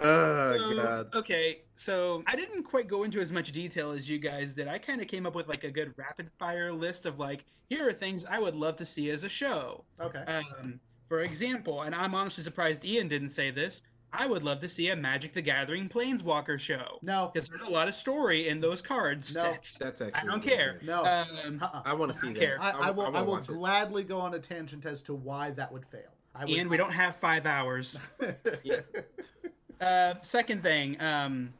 [0.00, 1.08] Oh So, God.
[1.12, 4.68] Okay, so I didn't quite go into as much detail as you guys did.
[4.68, 7.88] I kind of came up with like a good rapid fire list of like, here
[7.88, 9.82] are things I would love to see as a show.
[10.00, 10.20] Okay.
[10.28, 10.78] Um,
[11.08, 13.82] for example, and I'm honestly surprised Ian didn't say this.
[14.12, 17.30] I would love to see a Magic the Gathering Planeswalker show No.
[17.32, 19.42] because there's a lot of story in those cards No.
[19.42, 19.76] sets.
[19.78, 20.20] That's actually.
[20.22, 20.80] I don't care.
[20.82, 21.04] No.
[21.04, 21.82] Um, Uh-uh.
[21.84, 22.38] I want to see that.
[22.38, 22.58] care.
[22.60, 23.06] I, I will.
[23.06, 23.52] I, wanna will watch it.
[23.52, 26.10] gladly go on a tangent as to why that would fail.
[26.34, 27.98] I would, Ian, we don't have five hours.
[28.62, 28.80] Yeah.
[29.80, 31.52] Uh, second thing, um,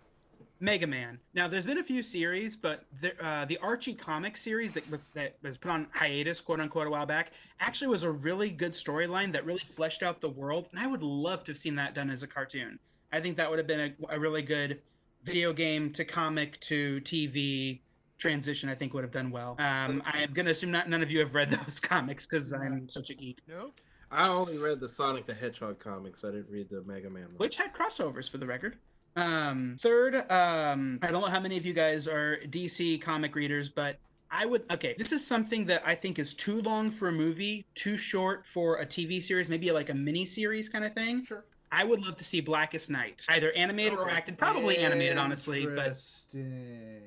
[0.61, 1.18] Mega Man.
[1.34, 5.00] Now, there's been a few series, but the, uh, the Archie comic series that, was-
[5.14, 7.30] that was put on hiatus, quote unquote, a while back,
[7.61, 11.02] actually was a really good storyline that really fleshed out the world, and I would
[11.02, 12.78] love to have seen that done as a cartoon.
[13.12, 14.80] I think that would have been a, a really good
[15.24, 17.80] video game to comic to TV
[18.18, 18.68] transition.
[18.68, 19.56] I think would have done well.
[19.59, 22.88] Um, I am gonna assume not, none of you have read those comics because I'm
[22.88, 23.38] such a geek.
[23.48, 23.80] Nope.
[24.11, 26.24] I only read the Sonic the Hedgehog comics.
[26.24, 27.24] I didn't read the Mega Man.
[27.24, 27.34] one.
[27.36, 28.76] which had crossovers for the record.
[29.16, 33.68] Um, third, um, I don't know how many of you guys are DC comic readers,
[33.68, 33.98] but
[34.30, 34.64] I would.
[34.70, 38.44] Okay, this is something that I think is too long for a movie, too short
[38.52, 41.24] for a TV series, maybe like a mini series kind of thing.
[41.24, 41.44] Sure.
[41.70, 45.66] I would love to see Blackest Night, either animated or acted, probably animated, honestly.
[45.66, 47.02] But Interesting.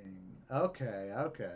[0.52, 1.12] Okay.
[1.18, 1.52] Okay.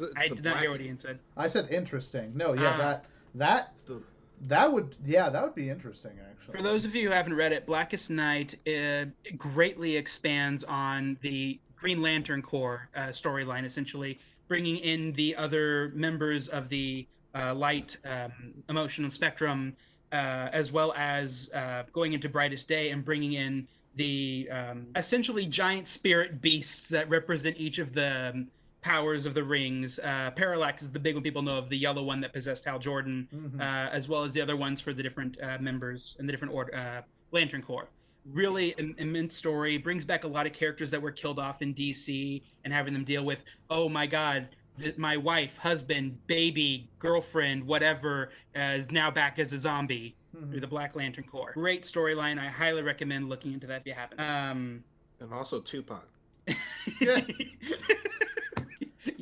[0.00, 1.18] It's I the did not hear what Ian said.
[1.36, 2.32] I said interesting.
[2.34, 2.54] No.
[2.54, 2.72] Yeah.
[2.74, 2.78] Ah.
[2.78, 3.04] that.
[3.34, 3.76] That.
[3.86, 4.02] the-
[4.42, 4.96] That would.
[5.04, 5.30] Yeah.
[5.30, 6.12] That would be interesting.
[6.20, 6.56] Actually.
[6.56, 11.60] For those of you who haven't read it, Blackest Night uh, greatly expands on the
[11.76, 14.18] Green Lantern Corps uh, storyline, essentially
[14.48, 18.32] bringing in the other members of the uh, light um,
[18.68, 19.74] emotional spectrum,
[20.12, 25.46] uh, as well as uh, going into Brightest Day and bringing in the um, essentially
[25.46, 28.48] giant spirit beasts that represent each of the um,
[28.82, 29.98] powers of the rings.
[30.00, 32.78] Uh, Parallax is the big one people know of, the yellow one that possessed Hal
[32.78, 33.60] Jordan Mhm.
[33.60, 36.52] uh, as well as the other ones for the different uh, members and the different
[36.52, 37.88] order, uh, Lantern Corps.
[38.26, 39.78] Really an immense story.
[39.78, 43.04] Brings back a lot of characters that were killed off in DC and having them
[43.04, 49.10] deal with, oh my God, th- my wife, husband, baby, girlfriend, whatever, uh, is now
[49.10, 50.50] back as a zombie Mhm.
[50.50, 51.52] through the Black Lantern Corps.
[51.54, 52.38] Great storyline.
[52.38, 54.18] I highly recommend looking into that if you haven't.
[54.20, 54.84] Um,
[55.20, 56.08] And also Tupac.
[57.00, 57.20] Yeah.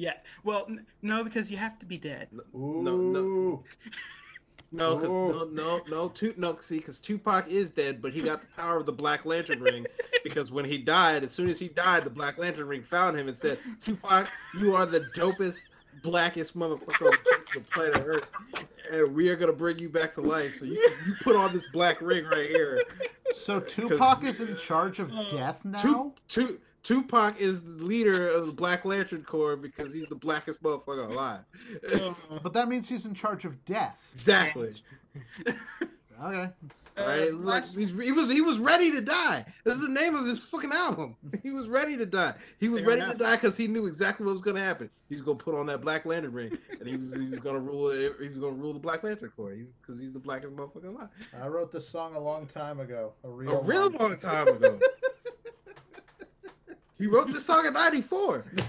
[0.01, 0.14] yeah.
[0.44, 2.28] Well, n- no, because you have to be dead.
[2.55, 2.80] Ooh.
[2.82, 3.64] No, no.
[4.72, 5.28] No, because Oh.
[5.30, 6.57] no, no, no, Tu- no.
[6.61, 9.86] See, because Tupac is dead, but he got the power of the Black Lantern ring.
[10.22, 13.26] Because when he died, as soon as he died, the Black Lantern ring found him
[13.26, 14.28] and said, "Tupac,
[14.61, 15.64] you are the dopest,
[16.03, 18.28] blackest motherfucker on the face of the planet Earth,
[18.92, 20.57] and we are gonna bring you back to life.
[20.57, 20.74] So you
[21.07, 22.82] you put on this black ring right here.
[23.32, 25.26] So uh, Tupac is in charge of Oh.
[25.30, 25.78] death now.
[25.80, 30.62] Tu- Tu- Tupac is the leader of the Black Lantern Corps because he's the blackest
[30.62, 31.41] motherfucker alive.
[32.43, 33.99] But that means he's in charge of death.
[34.12, 34.72] exactly.
[36.22, 36.51] Okay.
[36.99, 37.20] Uh, Right?
[37.20, 39.47] It's like he was he was ready to die.
[39.64, 41.16] This is the name of his fucking album.
[41.43, 42.35] He was ready to die.
[42.59, 43.12] He was ready enough.
[43.12, 44.91] to die because he knew exactly what was going to happen.
[45.09, 47.41] He was going to put on that Black Lantern ring, and he was he was
[47.41, 49.55] going to rule he was going to rule the Black Lantern Corps.
[49.55, 51.09] He's because he's the blackest motherfucker alive.
[51.41, 53.12] I wrote this song a long time ago.
[53.24, 54.78] A real, A real, real long time ago.
[57.01, 58.44] he wrote this song in '94.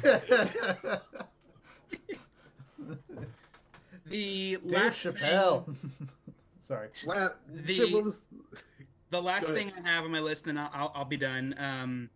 [4.06, 5.76] the Dave last Chappelle.
[6.68, 6.88] Sorry.
[7.06, 7.30] La-
[7.66, 8.26] The- Chip, was-
[9.10, 11.54] The last thing I have on my list, and I'll, I'll, I'll be done.
[11.58, 12.10] Um,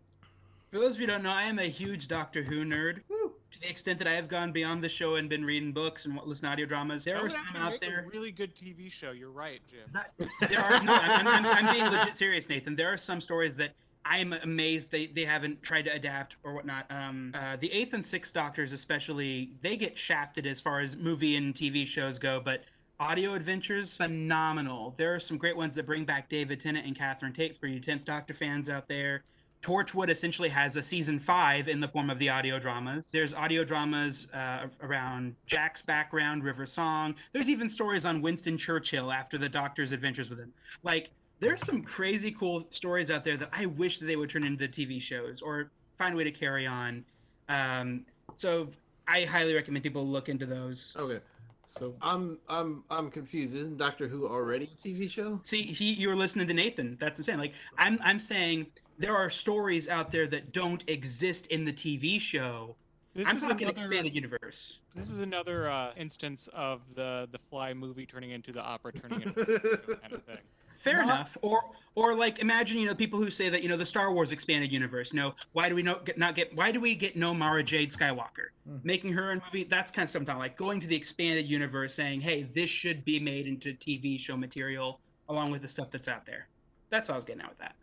[0.70, 3.00] for those of you who don't know, I am a huge Doctor Who nerd.
[3.08, 3.32] Woo.
[3.52, 6.18] To the extent that I have gone beyond the show and been reading books and
[6.24, 8.04] listening to audio dramas, there That are some out there.
[8.06, 9.12] a really good TV show.
[9.12, 9.88] You're right, Jim.
[9.92, 10.12] That,
[10.50, 12.74] there are no, I'm, I'm, I'm being legit serious, Nathan.
[12.76, 13.72] There are some stories that
[14.08, 16.86] I am amazed they, they haven't tried to adapt or whatnot.
[16.90, 21.36] Um, uh, the eighth and sixth Doctors, especially, they get shafted as far as movie
[21.36, 22.62] and TV shows go, but
[23.00, 24.94] audio adventures phenomenal.
[24.96, 27.80] There are some great ones that bring back David Tennant and Catherine Tate for you
[27.80, 29.24] tenth Doctor fans out there.
[29.62, 33.10] Torchwood essentially has a season five in the form of the audio dramas.
[33.10, 37.16] There's audio dramas uh, around Jack's background, River Song.
[37.32, 40.52] There's even stories on Winston Churchill after the Doctor's adventures with him.
[40.84, 41.10] Like,
[41.40, 44.66] there's some crazy cool stories out there that I wish that they would turn into
[44.66, 47.04] the TV shows or find a way to carry on.
[47.48, 48.68] Um, so
[49.06, 50.96] I highly recommend people look into those.
[50.98, 51.20] okay,
[51.66, 53.54] so I'm I'm I'm confused.
[53.54, 55.40] Isn't Doctor Who already a TV show?
[55.42, 56.96] See, he, you were listening to Nathan.
[57.00, 57.38] That's what I'm saying.
[57.38, 58.66] Like, I'm, I'm saying
[58.98, 62.74] there are stories out there that don't exist in the TV show.
[63.14, 64.78] This I'm is talking another, expanded universe.
[64.94, 69.22] This is another uh, instance of the the Fly movie turning into the opera turning
[69.22, 70.38] into the kind of thing.
[70.86, 71.36] Fair Not- enough.
[71.42, 71.64] Or,
[71.96, 74.70] or like, imagine you know people who say that you know the Star Wars expanded
[74.70, 75.12] universe.
[75.12, 76.54] You know, why do we not get, not get?
[76.54, 78.50] Why do we get no Mara Jade Skywalker?
[78.68, 78.84] Mhm.
[78.84, 79.64] Making her a movie.
[79.64, 83.18] That's kind of something like going to the expanded universe, saying, hey, this should be
[83.18, 86.46] made into TV show material along with the stuff that's out there.
[86.90, 87.74] That's all I was getting at with that.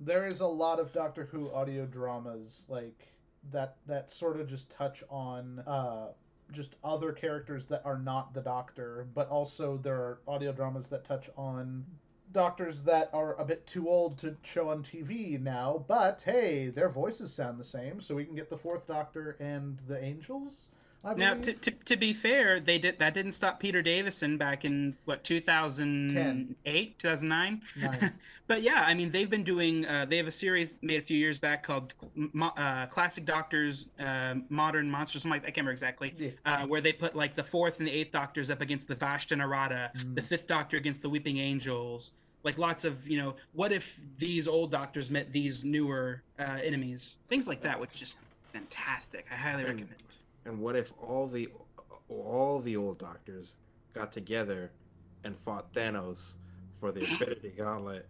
[0.00, 3.06] There is a lot of Doctor Who audio dramas like
[3.52, 6.08] that that sort of just touch on uh
[6.50, 11.04] just other characters that are not the Doctor, but also there are audio dramas that
[11.04, 11.84] touch on
[12.32, 16.88] doctors that are a bit too old to show on TV now, but hey, their
[16.88, 20.68] voices sound the same, so we can get the fourth Doctor and the Angels.
[21.16, 24.96] Now, to, to, to be fair, they did that didn't stop Peter Davison back in
[25.04, 27.62] what 2008, 2009.
[27.76, 28.12] Nine.
[28.46, 29.86] but yeah, I mean they've been doing.
[29.86, 31.94] Uh, they have a series made a few years back called
[32.42, 35.22] uh, Classic Doctors, uh, Modern Monsters.
[35.22, 35.48] Something like that.
[35.48, 36.14] I can't remember exactly.
[36.18, 36.30] Yeah.
[36.44, 39.36] Uh, where they put like the fourth and the eighth Doctors up against the Vashta
[39.36, 40.26] Nerada, the Mm.
[40.26, 42.12] fifth Doctor against the Weeping Angels.
[42.44, 47.16] Like lots of you know, what if these old Doctors met these newer uh, enemies?
[47.28, 48.16] Things like that, which is just
[48.52, 49.26] fantastic.
[49.30, 49.88] I highly recommend.
[50.48, 51.50] And what if all the
[52.08, 53.56] all the old doctors
[53.94, 54.72] got together
[55.22, 56.36] and fought Thanos
[56.80, 58.08] for the Infinity Gauntlet?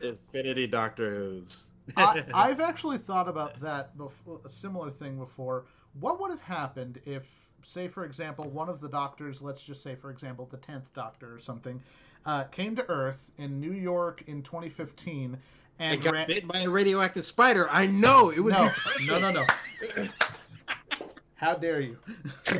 [0.00, 1.66] Infinity Doctor Who's.
[1.94, 5.66] I, I've actually thought about that before, a similar thing before.
[6.00, 7.24] What would have happened if,
[7.62, 11.34] say, for example, one of the doctors, let's just say, for example, the tenth Doctor
[11.34, 11.82] or something,
[12.24, 15.36] uh, came to Earth in New York in 2015
[15.78, 17.68] and And got ran- bit by a radioactive spider.
[17.70, 19.02] I know it would no, be perfect.
[19.02, 20.08] no, no, no.
[21.42, 21.98] How dare you?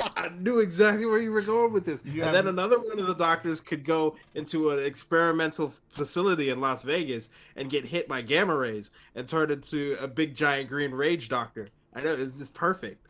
[0.00, 2.04] I knew exactly where you were going with this.
[2.04, 6.60] You and then another one of the doctors could go into an experimental facility in
[6.60, 10.90] Las Vegas and get hit by gamma rays and turn into a big giant green
[10.90, 11.68] rage doctor.
[11.94, 13.06] I know it's just perfect.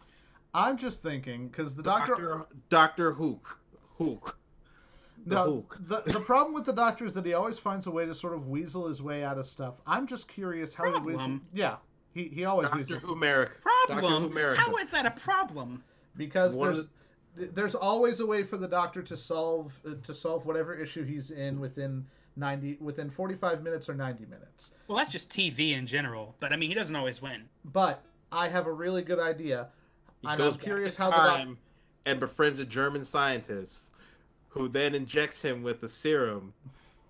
[0.53, 2.13] I'm just thinking because the Doctor.
[2.13, 3.59] Doctor Doctor Hook.
[3.97, 4.39] Hook.
[5.27, 5.79] The No, Hulk.
[5.89, 8.35] the, the problem with the doctor is that he always finds a way to sort
[8.35, 9.75] of weasel his way out of stuff.
[9.87, 10.93] I'm just curious how he.
[10.93, 11.47] Problem.
[11.53, 11.77] Yeah,
[12.15, 13.53] he, he always Doctor weasels Who America.
[13.89, 14.57] Doctor Who problem?
[14.57, 15.83] How is that a problem?
[16.17, 20.13] because One there's of there's always a way for the doctor to solve uh, to
[20.15, 22.05] solve whatever issue he's in within
[22.37, 24.71] 90 within 45 minutes or 90 minutes.
[24.89, 26.35] Well, that's just TV in general.
[26.41, 27.43] But I mean, he doesn't always win.
[27.67, 28.03] But
[28.33, 29.69] I have a really good idea.
[30.23, 31.59] He And goes I'm back curious in how the doc- time
[32.07, 33.91] and befriends a German scientist,
[34.49, 36.55] who then injects him with a serum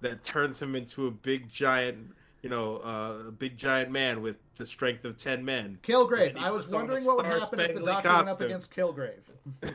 [0.00, 4.36] that turns him into a big giant, you know, uh, a big giant man with
[4.56, 5.78] the strength of ten men.
[5.82, 6.36] Kilgrave.
[6.36, 8.40] I was puts on a wondering what would happen if the star-spangled Doctor went up
[8.40, 9.74] against Kilgrave.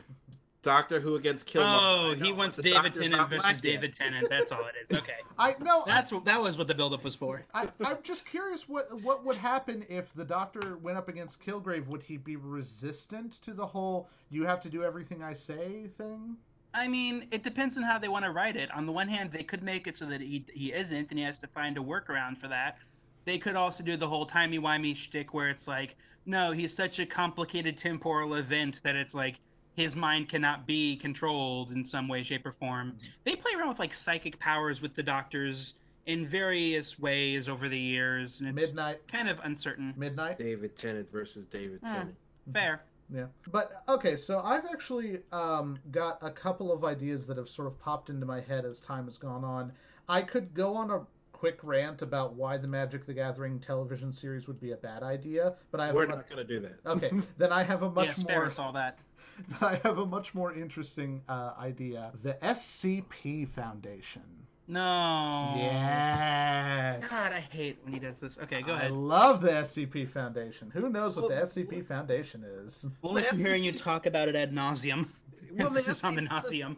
[0.64, 1.78] Doctor Who against Killmonger.
[1.82, 3.60] Oh, he wants the David Tennant versus.
[3.60, 4.28] David Tennant.
[4.30, 4.98] That's all it is.
[5.04, 5.82] Okay, I no.
[5.86, 7.44] that's what that was what the buildup was for.
[7.52, 11.86] I, I'm just curious what what would happen if the Doctor went up against Kilgrave.
[11.88, 16.36] Would he be resistant to the whole "you have to do everything I say" thing?
[16.74, 18.70] I mean, it depends on how they want to write it.
[18.72, 21.24] On the one hand, they could make it so that he he isn't, and he
[21.24, 22.78] has to find a workaround for that.
[23.24, 25.94] They could also do the whole timey wimey shtick where it's like,
[26.26, 29.36] no, he's such a complicated temporal event that it's like
[29.76, 32.96] his mind cannot be controlled in some way, shape, or form.
[33.24, 35.74] They play around with like psychic powers with the doctors
[36.06, 39.00] in various ways over the years, and it's Midnight.
[39.10, 39.94] kind of uncertain.
[39.96, 40.38] Midnight.
[40.38, 41.86] David Tennant versus David Hmm.
[41.92, 42.16] Tennant.
[42.52, 42.82] Fair.
[43.12, 43.26] Yeah.
[43.52, 47.78] But okay, so I've actually um, got a couple of ideas that have sort of
[47.78, 49.72] popped into my head as time has gone on.
[50.08, 51.00] I could go on a
[51.32, 55.54] quick rant about why the Magic the Gathering television series would be a bad idea,
[55.70, 56.78] but I have We're a not going to do that.
[56.86, 57.10] okay.
[57.38, 58.98] Then I have a much yeah, spare more us all that.
[59.60, 62.12] I have a much more interesting uh, idea.
[62.22, 64.22] The SCP Foundation.
[64.66, 65.54] No.
[65.58, 67.04] Yes.
[67.10, 68.38] God, I hate when he does this.
[68.38, 68.90] Okay, go I ahead.
[68.92, 70.70] I love the SCP Foundation.
[70.70, 72.86] Who knows what the Well, SCP Foundation is?
[73.02, 75.08] Only The from hearing you talk about it ad nauseum.
[75.56, 76.76] Well, this is on the nauseum.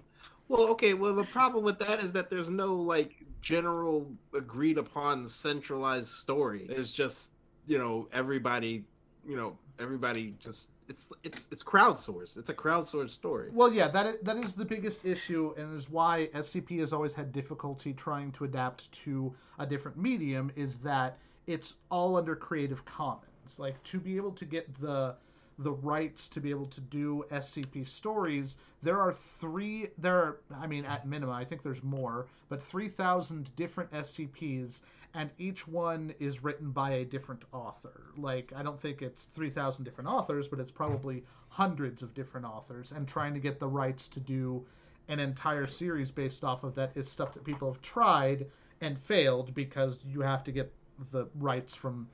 [0.49, 0.93] Well, okay.
[0.93, 6.67] Well, the problem with that is that there's no like general agreed upon centralized story.
[6.69, 7.31] There's just
[7.67, 8.85] you know everybody,
[9.27, 12.37] you know everybody just it's it's it's crowdsourced.
[12.39, 13.51] It's a crowdsourced story.
[13.53, 17.15] Well, yeah, that is, that is the biggest issue, and is why SCP has always
[17.15, 20.51] had difficulty trying to adapt to a different medium.
[20.57, 23.59] Is that it's all under Creative Commons.
[23.59, 25.15] Like to be able to get the
[25.59, 29.89] the rights to be able to do SCP stories, there are three.
[29.99, 34.81] There are, I mean, at minimum, I think there's more, but three thousand different SCPs,
[35.15, 38.03] and each one is written by a different author.
[38.17, 42.47] Like I don't think it's three thousand different authors, but it's probably hundreds of different
[42.47, 44.65] authors, and trying to get the rights to do
[45.09, 48.47] an entire series based off of that is stuff that people have tried
[48.81, 50.73] and failed because you have to get
[51.13, 52.09] the rights from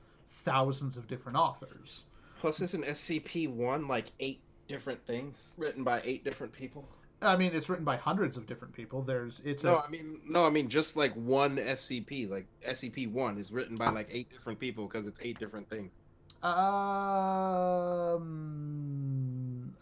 [0.45, 2.05] thousands of different authors.
[2.43, 6.89] Plus, isn't SCP one like eight different things written by eight different people?
[7.21, 9.01] I mean, it's written by hundreds of different people.
[9.01, 13.09] There's it's No, a I mean no, I mean just like one SCP, like SCP
[13.13, 15.93] one is written by like eight different people because it's eight different things.
[16.43, 16.53] um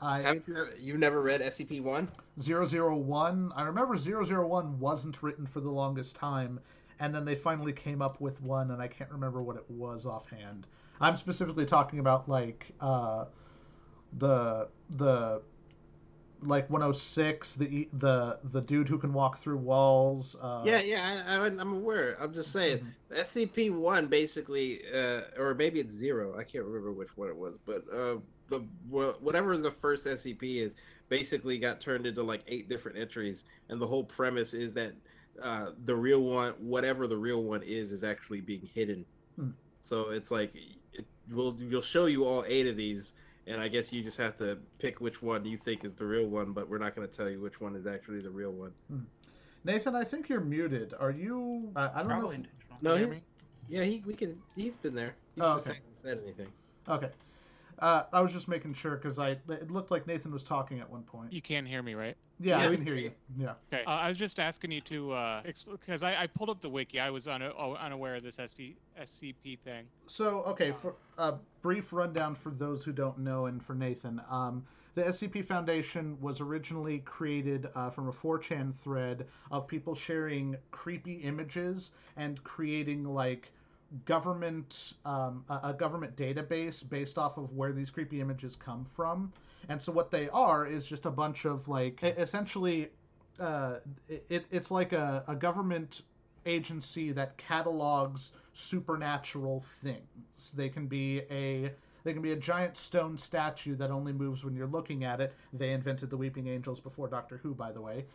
[0.03, 0.67] I Haven't you?
[0.79, 2.09] You've never read SCP one?
[2.39, 6.61] 001 i remember 001 wasn't written for the longest time
[6.99, 10.05] and then they finally came up with one and i can't remember what it was
[10.07, 10.67] offhand
[11.01, 13.25] i'm specifically talking about like uh
[14.19, 15.43] the the
[16.43, 21.37] like 106 the the the dude who can walk through walls uh Yeah, yeah, I,
[21.37, 22.17] I, I'm aware.
[22.21, 22.81] I'm just saying,
[23.11, 26.37] SCP one basically, uh, or maybe it's zero.
[26.39, 28.17] I can't remember which one it was, but uh,
[28.49, 30.77] the wha- whatever the first SCP is,
[31.09, 34.93] basically got turned into like eight different entries, and the whole premise is that
[35.43, 39.07] uh, the real one, whatever the real one is, is actually being hidden.
[39.37, 39.51] Hmm.
[39.81, 40.55] So it's like
[41.29, 43.15] it will we'll show you all eight of these.
[43.47, 46.27] And I guess you just have to pick which one you think is the real
[46.27, 48.73] one, but we're not going to tell you which one is actually the real one.
[48.89, 49.01] Hmm.
[49.65, 53.07] nathan i think you're muted are you i, I don't Probably know if- No, Hear
[53.13, 53.23] he's,
[53.69, 54.39] yeah, he we can.
[54.57, 55.15] He's been there.
[55.35, 55.77] He Oh, just okay.
[55.79, 56.49] hasn't said anything.
[56.89, 57.11] okay
[57.81, 60.91] uh, I was just making sure because I it looked like Nathan was talking at
[60.91, 61.33] one point.
[61.33, 62.17] You can't hear me, right?
[62.39, 63.13] Yeah, Yeah, I can hear you.
[63.39, 63.55] Yeah.
[63.73, 63.85] Okay.
[63.85, 67.01] Uh, I was just asking you to uh, because I, I pulled up the wiki.
[67.01, 69.85] I was un- oh, unaware of this SP, SCP thing.
[70.07, 74.65] So, okay, for a brief rundown for those who don't know, and for Nathan, um,
[74.95, 81.15] the SCP Foundation was originally created uh, from a 4chan thread of people sharing creepy
[81.15, 83.53] images and creating like
[84.05, 89.33] government um, a, government database based off of where these creepy images come from.
[89.69, 92.91] And so, what they are is just a bunch of like essentially,
[93.39, 93.77] uh,
[94.09, 96.03] it, it's like a, a government
[96.47, 100.53] agency that catalogs supernatural things.
[100.55, 101.73] They can be a
[102.03, 105.35] they can be a giant stone statue that only moves when you're looking at it.
[105.53, 108.07] They invented the weeping angels before Doctor Who, by the way.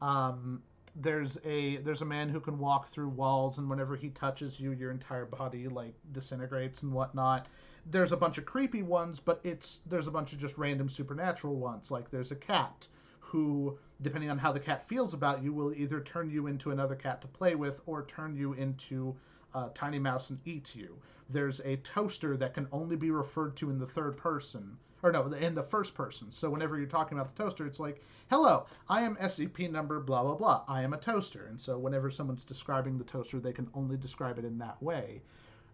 [0.00, 0.62] Um,
[0.96, 4.72] there's a there's a man who can walk through walls, and whenever he touches you,
[4.72, 7.46] your entire body like disintegrates and whatnot.
[7.90, 11.56] There's a bunch of creepy ones, but it's there's a bunch of just random supernatural
[11.56, 11.90] ones.
[11.90, 12.86] Like there's a cat
[13.20, 16.94] who, depending on how the cat feels about you, will either turn you into another
[16.94, 19.14] cat to play with or turn you into
[19.54, 20.96] a tiny mouse and eat you.
[21.30, 25.30] There's a toaster that can only be referred to in the third person, or no,
[25.34, 26.32] in the first person.
[26.32, 30.22] So whenever you're talking about the toaster, it's like, "Hello, I am SCP number blah
[30.22, 30.64] blah blah.
[30.66, 34.38] I am a toaster." And so whenever someone's describing the toaster, they can only describe
[34.38, 35.22] it in that way.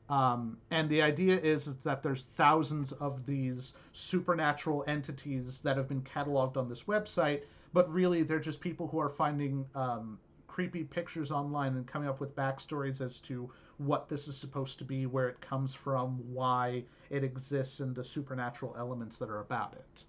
[0.09, 5.89] Um, and the idea is, is that there's thousands of these supernatural entities that have
[5.89, 10.19] been cataloged on this website, but really they're just people who are finding um,
[10.49, 13.49] creepy pictures online and coming up with backstories as to
[13.81, 18.05] what this is supposed to be, where it comes from, why it exists, and the
[18.05, 20.05] supernatural elements that are about it.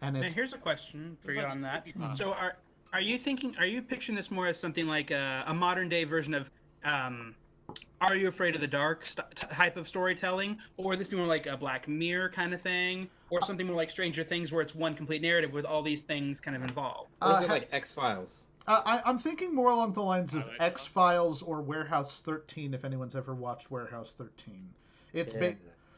[0.00, 1.86] And And it's here's a question for you like on a that.
[1.86, 2.18] creepypasta.
[2.18, 2.56] So are
[2.92, 3.56] are you thinking?
[3.58, 6.50] Are you picturing this more as something like a, a modern day version of?
[6.84, 7.34] Um,
[8.00, 11.46] are you afraid of the dark st- type of storytelling, or this be more like
[11.46, 14.94] a Black Mirror kind of thing, or something more like Stranger Things, where it's one
[14.94, 17.10] complete narrative with all these things kind of involved?
[17.22, 18.44] Or is Uh, it like X Files?
[18.66, 20.60] Uh, I, I'm thinking more along the lines of like.
[20.60, 22.74] X Files or Warehouse 13.
[22.74, 24.68] If anyone's ever watched Warehouse 13,
[25.12, 25.56] it's ba-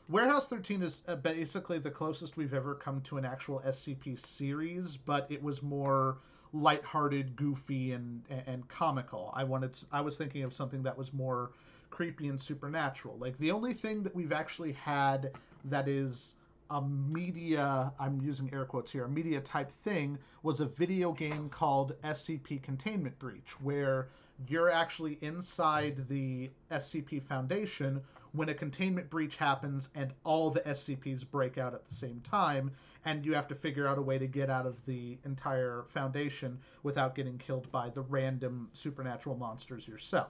[0.09, 4.97] Warehouse 13 is uh, basically the closest we've ever come to an actual SCP series,
[4.97, 6.19] but it was more
[6.53, 9.33] lighthearted, goofy, and and comical.
[9.35, 11.51] I wanted, I was thinking of something that was more
[11.91, 13.17] creepy and supernatural.
[13.19, 15.33] Like the only thing that we've actually had
[15.67, 16.35] that is
[16.71, 21.49] a media, I'm using air quotes here, a media type thing was a video game
[21.49, 24.09] called SCP Containment Breach, where
[24.47, 28.01] you're actually inside the SCP Foundation
[28.33, 32.71] when a containment breach happens and all the SCPs break out at the same time,
[33.05, 36.59] and you have to figure out a way to get out of the entire Foundation
[36.83, 40.29] without getting killed by the random supernatural monsters yourself.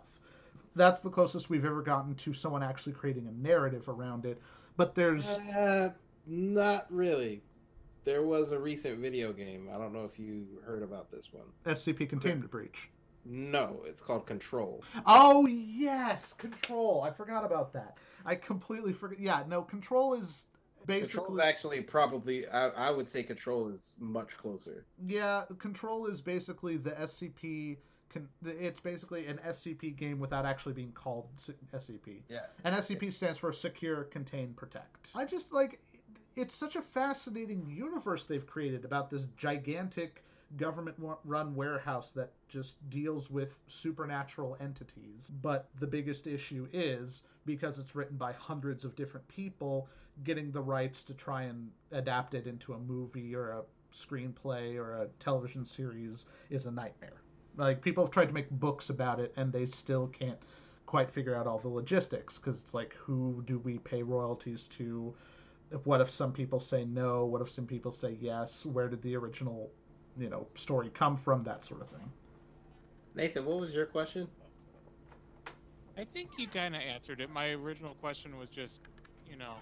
[0.77, 4.41] That's the closest we've ever gotten to someone actually creating a narrative around it.
[4.77, 5.91] But there's Uh,
[6.29, 7.43] not really.
[8.05, 9.69] There was a recent video game.
[9.73, 11.45] I don't know if you heard about this one.
[11.67, 12.89] SCP Containment Breach.
[13.25, 14.83] No, it's called Control.
[15.05, 17.03] Oh yes, Control.
[17.03, 17.99] I forgot about that.
[18.25, 19.21] I completely forgot.
[19.21, 20.47] Yeah, no, Control is
[20.87, 24.87] basically Control is actually probably I, I would say Control is much closer.
[25.07, 25.43] yeah.
[25.59, 27.77] Control is basically the SCP.
[28.11, 31.27] Con, it's basically an SCP game without actually being called
[31.75, 32.23] SCP.
[32.31, 32.47] Yeah.
[32.65, 35.11] And SCP stands for Secure, Contain, Protect.
[35.15, 35.79] I just like
[36.39, 40.23] it's such a fascinating universe they've created about this gigantic
[40.57, 45.33] government run warehouse that just deals with supernatural entities.
[45.43, 49.89] But the biggest issue is because it's written by hundreds of different people,
[50.23, 53.63] getting the rights to try and adapt it into a movie or a
[53.93, 57.21] screenplay or a television series is a nightmare.
[57.57, 60.39] Like people have tried to make books about it and they still can't
[60.87, 65.13] quite figure out all the logistics because it's like who do we pay royalties to
[65.85, 69.15] what if some people say no what if some people say yes where did the
[69.17, 69.71] original
[70.19, 72.11] you know story come from that sort of thing
[73.15, 74.29] Nathan, what was your question?
[75.97, 77.31] I think you kind of answered it.
[77.31, 78.81] My original question was just,
[79.29, 79.55] you know,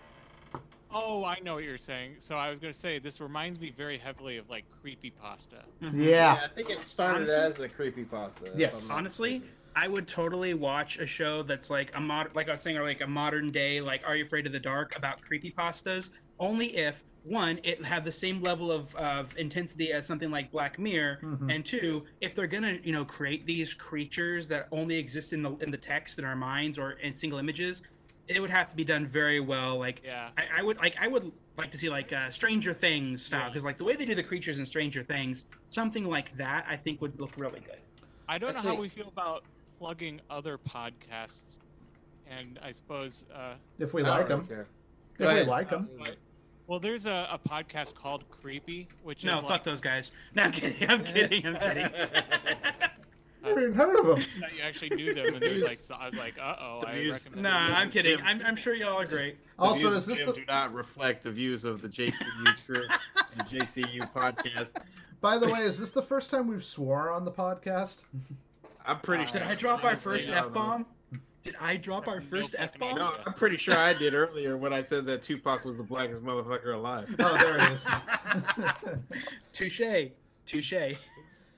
[0.93, 2.17] oh, I know what you're saying.
[2.19, 5.65] So I was gonna say this reminds me very heavily of like creepy pasta.
[5.83, 6.03] Mm-hmm.
[6.03, 8.51] yeah I think it started Honestly- as a creepy pasta.
[8.55, 8.91] Yes.
[8.91, 9.56] Honestly, mistaken.
[9.77, 12.83] I would totally watch a show that's like a mod, like I was saying, or
[12.83, 16.09] like a modern day, like Are You Afraid of the Dark about creepy pastas,
[16.39, 20.79] Only if one, it had the same level of, of intensity as something like Black
[20.79, 21.55] Mirror, Mhm.
[21.55, 25.53] and two, if they're gonna, you know, create these creatures that only exist in the
[25.57, 27.83] in the text in our minds or in single images,
[28.29, 29.79] it would have to be done very well.
[29.79, 30.29] Like Yeah.
[30.39, 33.49] I, I would like I would like to see like uh, Stranger Things style Yeah.
[33.49, 36.77] because like the way they do the creatures in Stranger Things, something like that I
[36.77, 37.81] think would look really good.
[38.29, 39.43] I don't I know how we feel about
[39.79, 41.59] plugging other podcasts,
[42.29, 44.67] and I suppose, uh, if we like them care.
[45.15, 45.49] if Go we ahead.
[45.49, 46.17] like them but,
[46.67, 50.11] well, there's a, a podcast called Creepy, which No, is fuck like those guys.
[50.35, 50.91] No, I'm kidding.
[50.91, 51.47] I'm kidding.
[51.47, 51.91] I'm kidding.
[53.45, 55.95] i haven't even heard of them that you actually knew them, and there's like so
[55.95, 57.43] I was like, uh oh, The I views- recommend.
[57.45, 58.19] nah, views I'm kidding.
[58.25, 59.37] I'm, I'm sure y'all are great.
[59.57, 62.67] The also views is this Jim the, do not reflect the views of the JCU
[62.67, 62.83] crew
[63.39, 64.73] and JCU podcast.
[65.23, 68.05] by the way is this the first time we've swore on the podcast
[68.87, 69.41] I'm pretty Uh, sure.
[69.41, 70.87] Did I drop our I'd say first f bomb?
[71.43, 72.97] Did I drop our No first F bomb?
[72.97, 76.23] No, I'm pretty sure I did earlier when I said that Tupac was the blackest
[76.25, 77.15] motherfucker alive.
[77.21, 77.87] oh there it is
[79.53, 80.11] Touche.
[80.45, 80.97] Touche.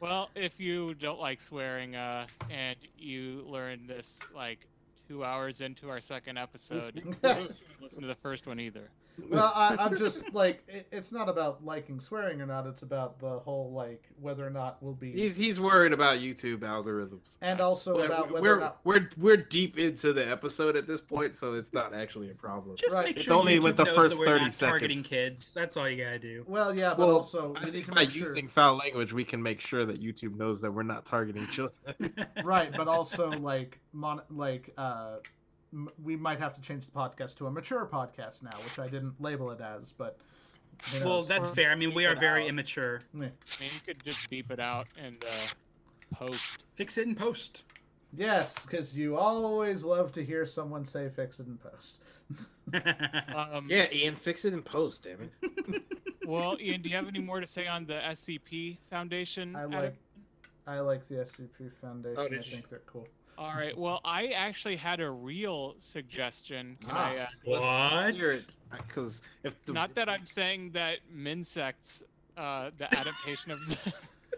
[0.01, 4.67] Well, if you don't like swearing, uh, and you learned this like
[5.09, 7.49] two hours into our second episode, you
[7.81, 8.91] listen to the first one either.
[9.31, 12.67] Well, I, I'm just like it, it's not about liking swearing or not.
[12.67, 16.59] It's about the whole like whether or not we'll be, He's he's worried about YouTube
[16.61, 17.39] algorithms.
[17.43, 18.79] and also But about whether we're or not.
[18.85, 22.77] we're we're deep into the episode at this point, so it's not actually a problem.
[22.77, 23.07] Just Right.
[23.07, 25.53] make It's only YouTube with the knows first that we're 30 not targeting kids.
[25.55, 26.45] That's all you gotta do.
[26.47, 28.29] Well, yeah, but Well, also I think by sure.
[28.29, 31.75] using foul language, we can make sure that YouTube knows that we're not targeting children.
[32.45, 35.17] right, but also like mon- like uh,
[35.73, 38.87] m- we might have to change the podcast to a mature podcast now, which I
[38.89, 40.19] didn't label it as, but
[40.93, 41.71] Who Well, that's fair.
[41.71, 42.49] I mean, we are very out.
[42.49, 43.01] immature.
[43.13, 43.21] Yeah.
[43.21, 43.25] I
[43.63, 46.63] mean, you could just beep it out and uh, post.
[46.77, 47.65] Fix it in post.
[48.17, 52.03] Yes, because you always love to hear someone say "fix it in post."
[53.35, 55.83] Um, Yeah, Ian, fix it in post, damn it.
[56.27, 59.57] Well, Ian, do you have any more to say on the SCP Foundation?
[59.57, 59.97] I adap- like,
[60.67, 62.19] I like the SCP Foundation.
[62.19, 62.53] Oh, I did you?
[62.53, 63.09] think they're cool.
[63.39, 63.77] All right.
[63.79, 66.77] Well, I actually had a real suggestion.
[66.85, 68.57] Can I, uh, What?
[68.73, 72.03] Because if the, not that I'm saying that Minsects,
[72.37, 73.61] uh, the adaptation of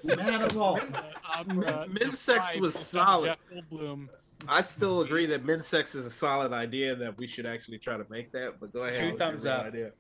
[0.03, 0.93] the, Manimal.
[0.93, 3.37] the opera, The Minsects was solid.
[3.51, 4.11] Jeff Goldblum.
[4.47, 7.97] I still agree that Minsex is a solid idea and that we should actually try
[7.97, 8.61] to make that.
[8.61, 9.13] But go ahead.
[9.13, 9.65] Two thumbs up.
[9.65, 9.93] Idea.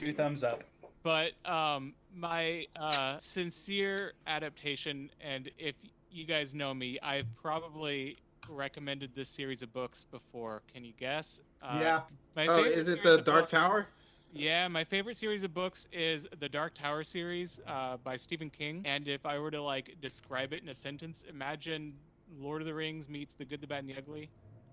[0.00, 0.64] Two thumbs up.
[1.04, 5.74] But um, my uh, sincere adaptation, and if
[6.10, 8.18] you guys know me, I've probably
[8.48, 10.62] recommended this series of books before.
[10.72, 11.40] Can you guess?
[11.62, 12.00] Uh, yeah,
[12.36, 13.86] My Oh, is it the Dark books- Tower?
[14.34, 18.80] Yeah, my favorite series of books is the Dark Tower series uh, by Stephen King.
[18.86, 21.94] And if I were to like describe it in a sentence, imagine
[22.38, 24.30] Lord of the Rings meets The Good, the Bad, and the Ugly,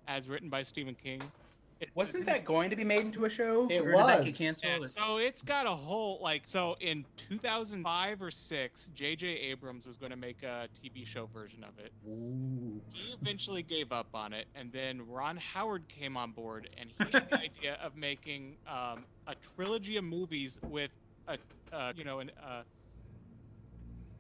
[0.08, 1.22] as written by Stephen King.
[1.82, 3.66] It- Wasn't it's- that going to be made into a show?
[3.70, 4.26] It or did that was.
[4.26, 4.74] get canceled?
[4.82, 9.28] Yeah, so it's got a whole like so in 2005 or six, J.J.
[9.28, 11.94] Abrams was going to make a TV show version of it.
[12.06, 12.82] Ooh.
[12.92, 16.96] He eventually gave up on it, and then Ron Howard came on board, and he
[17.18, 20.92] had the idea of making um, a trilogy of movies with
[21.30, 21.38] a
[21.72, 22.64] uh, you know an uh,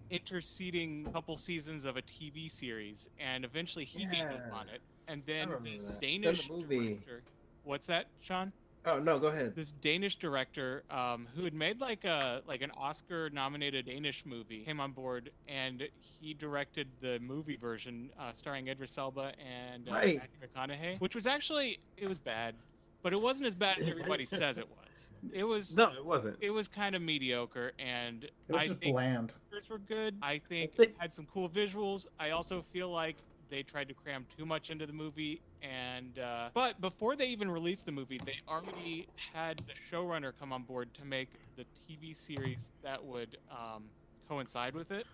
[0.10, 4.82] interceding couple seasons of a TV series, and eventually he gave up on it.
[5.08, 6.02] And then remember this that.
[6.02, 7.22] Danish Then the movie- director.
[7.70, 8.52] What's that, Sean?
[8.86, 9.54] Oh no, go ahead.
[9.56, 14.64] this Danish director um, who had made like a like an Oscar nominated Danish movie
[14.64, 19.94] came on board and he directed the movie version uh, starring Idris Elba and uh,
[19.94, 20.18] Right.
[20.18, 22.56] Matthew McConaughey, which was actually it was bad,
[23.04, 25.10] but it wasn't as bad as everybody says it was.
[25.32, 26.38] It was No, it wasn't.
[26.42, 29.30] it was kind of mediocre and It was I just think bland.
[29.30, 30.18] the pictures were good.
[30.24, 32.08] I think think- it had some cool visuals.
[32.20, 33.18] I also feel like
[33.52, 37.52] they tried to cram too much into the movie, and uh, but before they even
[37.52, 42.16] released the movie, they already had the showrunner come on board to make the TV
[42.16, 43.86] series that would um,
[44.28, 45.06] coincide with it.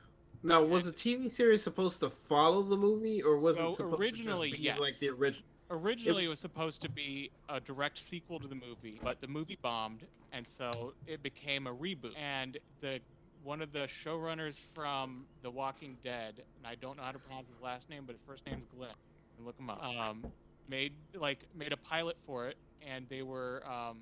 [0.43, 3.99] Now, was the TV series supposed to follow the movie, or was So it supposed
[4.01, 4.79] originally, to just be yes.
[4.79, 5.43] like the original?
[5.71, 6.31] Originally, it was...
[6.31, 10.47] was- supposed to be a direct sequel to the movie, but the movie bombed, and
[10.47, 12.11] so it became a reboot.
[12.15, 12.99] And the
[13.43, 17.47] one of the showrunners from The Walking Dead, and I don't know how to pronounce
[17.47, 18.89] his last name, but his first name's Glenn.
[19.35, 19.83] You can look them up.
[19.83, 20.25] Um,
[20.69, 23.97] made like made a pilot for it, and they were um,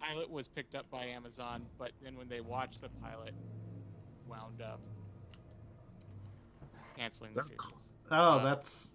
[0.00, 3.34] pilot was picked up by Amazon, but then when they watched the pilot,
[4.28, 4.80] wound up
[6.96, 7.58] canceling the series.
[8.10, 8.90] Oh, Uh, that's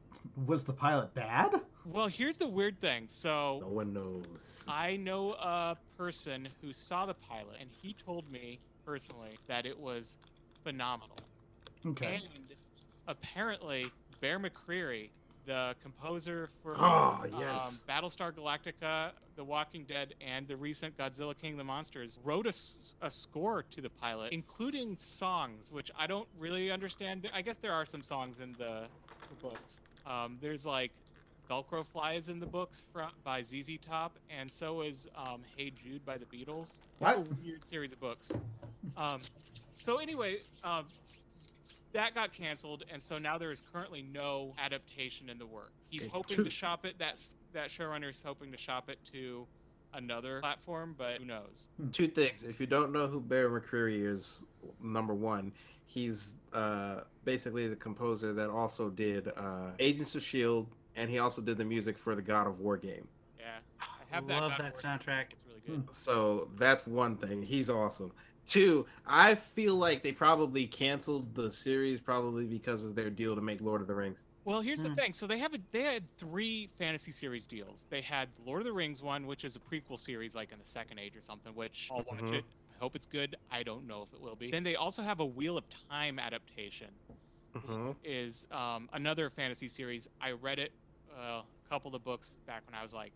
[0.46, 1.52] was the pilot bad?
[1.86, 3.08] Well, here's the weird thing.
[3.08, 4.64] So No one knows.
[4.68, 9.78] I know a person who saw the pilot, and he told me personally that it
[9.78, 10.18] was
[10.64, 11.18] phenomenal.
[11.86, 12.22] Okay.
[12.36, 12.54] And
[13.08, 13.92] apparently,
[14.22, 15.10] Bear McCreary,
[15.46, 17.86] the composer for Oh, um, yes.
[17.90, 22.52] Battlestar Galactica, The Walking Dead, and the recent Godzilla King of the Monsters, wrote a
[23.10, 27.30] score to the pilot, including songs, which I don't really understand.
[27.34, 28.84] I guess there are some songs in the,
[29.30, 29.80] the books.
[30.06, 30.92] Um, there's like
[31.50, 32.84] Velcro Flies in the books
[33.24, 36.74] by ZZ Top, and so is um, Hey Jude by the Beatles.
[37.00, 37.18] What?
[37.18, 38.32] a weird series of books.
[38.96, 39.22] Um,
[39.74, 40.86] so anyway, um,
[41.94, 45.88] that got canceled, and so now there is currently no adaptation in the works.
[45.90, 46.44] He's Okay, hoping true.
[46.46, 46.96] to shop it.
[46.98, 49.48] That's that showrunner is hoping to shop it to
[49.94, 51.68] another platform, but who knows?
[51.92, 52.44] Two things.
[52.44, 54.44] If you don't know who Barry McCreary is,
[54.82, 55.52] number one,
[55.86, 61.42] he's uh, basically the composer that also did uh, Agents of Shield, and he also
[61.42, 63.08] did the music for the God of War game.
[63.40, 63.46] Yeah,
[63.82, 64.42] I have that.
[64.42, 64.82] Love God that War.
[64.82, 65.26] soundtrack.
[65.32, 65.90] It's really good.
[65.96, 67.42] So that's one thing.
[67.42, 68.12] He's awesome.
[68.50, 73.42] Two, I feel like they probably canceled the series probably because of their deal to
[73.42, 74.28] make Lord of the Rings.
[74.46, 74.98] Well, here's the Hmm.
[74.98, 75.14] thing.
[75.14, 77.88] So they have a, they had three fantasy series deals.
[77.90, 80.60] They had the Lord of the Rings one, which is a prequel series, like in
[80.60, 81.54] the Second Age or something.
[81.54, 82.40] Which I'll watch Mhm.
[82.40, 82.46] it.
[82.72, 83.36] I hope it's good.
[83.50, 84.50] I don't know if it will be.
[84.52, 87.02] Then they also have a Wheel of Time adaptation,
[87.54, 88.00] Mhm.
[88.04, 90.08] is um, another fantasy series.
[90.22, 90.72] I read it,
[91.12, 93.14] uh, a couple of the books back when I was like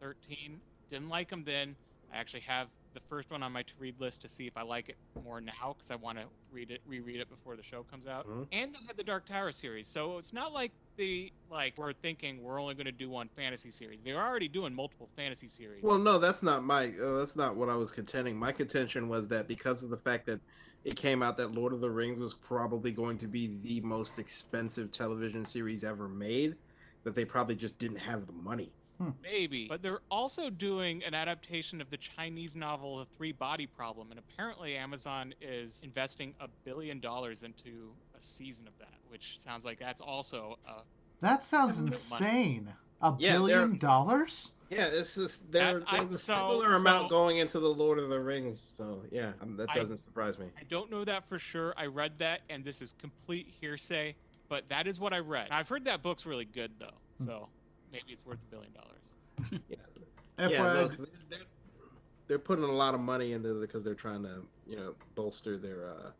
[0.00, 0.62] 13.
[0.90, 1.78] Didn't like them then.
[2.10, 4.88] I actually have the first one on my to-read list to see if I like
[4.88, 8.06] it more now because I want to read it, reread it before the show comes
[8.06, 8.26] out.
[8.26, 8.48] Mhm.
[8.52, 12.42] And they had the Dark Tower series, so it's not like they like were thinking
[12.42, 14.00] we're only going to do one fantasy series.
[14.02, 15.82] They're already doing multiple fantasy series.
[15.82, 16.86] Well, no, that's not my.
[16.98, 18.36] Uh, that's not what I was contending.
[18.36, 20.40] My contention was that because of the fact that
[20.84, 24.18] it came out that Lord of the Rings was probably going to be the most
[24.18, 26.56] expensive television series ever made,
[27.04, 28.72] that they probably just didn't have the money.
[29.22, 29.66] Maybe.
[29.68, 34.18] But they're also doing an adaptation of the Chinese novel The Three Body Problem, and
[34.18, 39.78] apparently Amazon is investing a billion dollars into a season of that, which sounds like
[39.78, 40.82] that's also a
[41.20, 42.72] That sounds insane.
[43.02, 44.52] A Yeah, billion dollars?
[44.70, 47.68] Yeah, it's just there, That- I- there's a so- similar amount so- going into the
[47.72, 48.58] Lord of the Rings.
[48.60, 50.46] So yeah, um, that doesn't surprise me.
[50.58, 51.74] I don't know that for sure.
[51.76, 54.16] I read that, and this is complete hearsay,
[54.48, 55.48] but that is what I read.
[55.50, 57.26] I've heard that book's really good, though, Hmm.
[57.92, 59.60] So maybe it's worth a billion dollars.
[59.68, 59.76] Yeah,
[60.38, 61.46] FYI, yeah, no, 'cause they're, they're,
[62.28, 65.58] they're putting a lot of money into it because they're trying to, you know, bolster
[65.58, 66.10] their uh,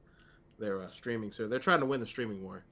[0.59, 1.33] their uh, streaming.
[1.33, 2.65] So they're trying to win the streaming war.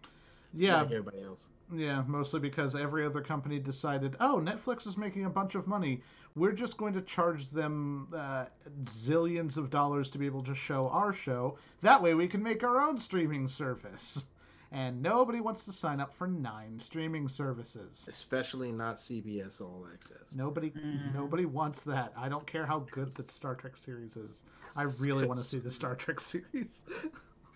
[0.53, 1.49] yeah, like everybody else.
[1.74, 6.03] yeah, mostly because every other company decided, oh, Netflix is making a bunch of money.
[6.36, 8.47] We're just going to charge them uh,
[8.84, 11.59] zillions of dollars to be able to show our show.
[11.82, 14.24] That way we can make our own streaming service.
[14.75, 18.07] And nobody wants to sign up for nine streaming services.
[18.11, 20.35] Especially not CBS All Access.
[20.35, 21.14] Nobody, Mm.
[21.14, 22.12] nobody wants that.
[22.16, 24.43] I don't care how good the Star Trek series is.
[24.77, 26.83] I really want to see the Star Trek series.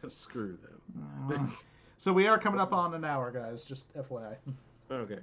[0.06, 1.52] Screw them.
[1.96, 3.64] So we are coming up on an hour, guys.
[3.64, 4.36] Just FYI.
[4.88, 5.18] Okay.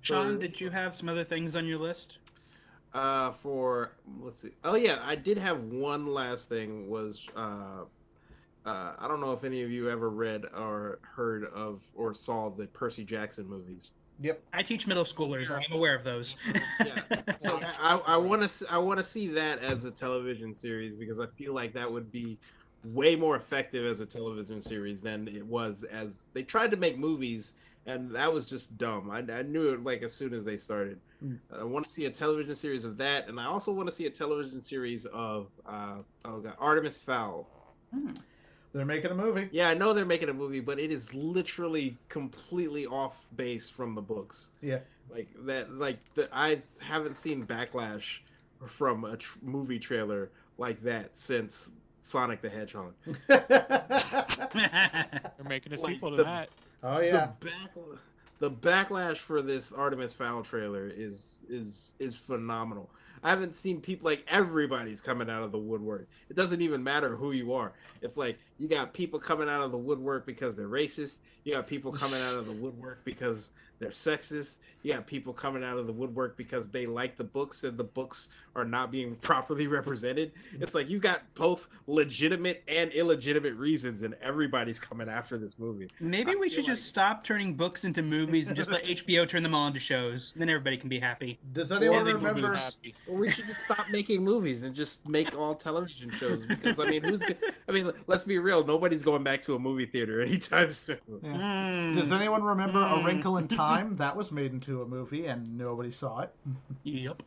[0.00, 2.18] Sean, So- did you have some other things on your list?
[2.94, 4.52] Uh, for let's see.
[4.64, 6.88] Oh yeah, I did have one last thing.
[6.88, 7.84] Was uh,
[8.68, 12.50] uh, I don't know if any of you ever read or heard of or saw
[12.50, 13.92] the Percy Jackson movies.
[14.20, 14.42] Yep.
[14.52, 15.50] I teach middle schoolers.
[15.50, 16.36] I'm aware of those.
[16.84, 17.22] Yeah.
[17.38, 21.18] So I, I want to I want to see that as a television series because
[21.18, 22.38] I feel like that would be
[22.84, 26.98] way more effective as a television series than it was as they tried to make
[26.98, 27.54] movies
[27.86, 29.10] and that was just dumb.
[29.10, 31.00] I, I knew it like as soon as they started.
[31.24, 31.38] Mm.
[31.58, 34.04] I want to see a television series of that, and I also want to see
[34.04, 35.96] a television series of uh,
[36.26, 37.48] oh god, Artemis Fowl.
[37.94, 38.10] Hmm.
[38.72, 39.48] They're making a movie.
[39.50, 43.94] Yeah, I know they're making a movie, but it is literally completely off base from
[43.94, 44.50] the books.
[44.60, 44.78] Yeah.
[45.10, 48.18] Like that, like the, I haven't seen backlash
[48.66, 51.70] from a tr- movie trailer like that since
[52.02, 52.92] Sonic the Hedgehog.
[53.26, 56.48] They're making a Like sequel to the- that.
[56.82, 57.30] oh yeah.
[57.40, 57.70] The, back,
[58.38, 62.90] the backlash for this Artemis Fowl trailer is is is phenomenal.
[63.22, 66.08] I haven't seen people like everybody's coming out of the woodwork.
[66.28, 67.72] It doesn't even matter who you are.
[68.02, 71.18] It's like you got people coming out of the woodwork because they're racist.
[71.44, 74.56] You got people coming out of the woodwork because they're sexist.
[74.82, 77.82] You got people coming out of the woodwork because they like the books and the
[77.84, 80.30] books are not being properly represented.
[80.60, 85.88] It's like you got both legitimate and illegitimate reasons, and everybody's coming after this movie.
[86.00, 89.28] Maybe I we feel should just stop turning books into movies and just let HBO
[89.28, 90.32] turn them all into shows.
[90.36, 91.38] Then everybody can be happy.
[91.52, 92.56] Does anyone Or remember?
[93.08, 96.86] Well, we should just stop making movies and just make all television shows because I
[96.86, 97.20] mean, who's?
[97.22, 97.34] go-
[97.68, 98.64] I mean, let's be real.
[98.64, 100.98] Nobody's going back to a movie theater anytime soon.
[101.22, 101.30] Yeah.
[101.30, 101.94] Mm.
[101.94, 103.04] Does anyone remember A Mm.
[103.04, 103.67] Wrinkle in Time?
[103.96, 106.32] That was made into a movie and nobody saw it.
[106.84, 107.22] Yep.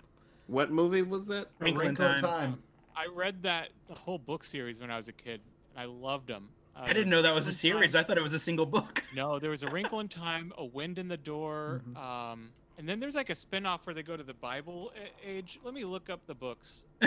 [0.48, 1.48] What movie was that?
[1.60, 2.22] Wrinkle in Wrinkle Time.
[2.22, 2.64] Time.
[2.96, 5.40] I read that the whole book series when I was a kid,
[5.74, 6.50] and I loved them.
[6.76, 7.96] Uh, I didn't know that was a series.
[7.96, 9.04] I thought it was a single book.
[9.14, 11.98] No, there was a Wrinkle in Time, a Wind in the Door, Mhm.
[11.98, 14.94] um, and then there's like a spin-off where they go to the Bible
[15.26, 15.60] age.
[15.66, 16.86] Let me look up the books.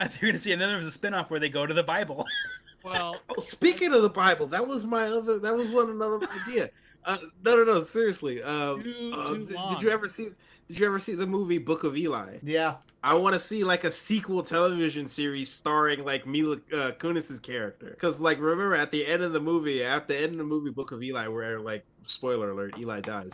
[0.00, 1.74] I think you're gonna see, and then there was a spin-off where they go to
[1.74, 2.26] the Bible.
[2.84, 5.38] Well, Oh, speaking of the Bible, that was my other.
[5.38, 6.68] That was one another idea.
[7.04, 7.82] Uh, no, no, no.
[7.82, 8.42] Seriously.
[8.42, 10.28] Uh, too, uh, too did, did you ever see?
[10.68, 12.38] Did you ever see the movie Book of Eli?
[12.42, 12.76] Yeah.
[13.04, 17.90] I want to see like a sequel television series starring like Mila uh, Kunis's character.
[17.90, 20.70] Because like remember at the end of the movie, at the end of the movie
[20.70, 23.32] Book of Eli, where like spoiler alert, Eli dies.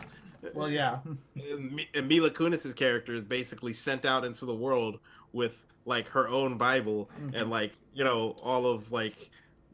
[0.55, 0.99] Well, yeah.
[1.35, 4.99] And, and Mila Kunis's character is basically sent out into the world
[5.33, 7.39] with like her own Bible Mhm.
[7.39, 9.29] and like you know all of like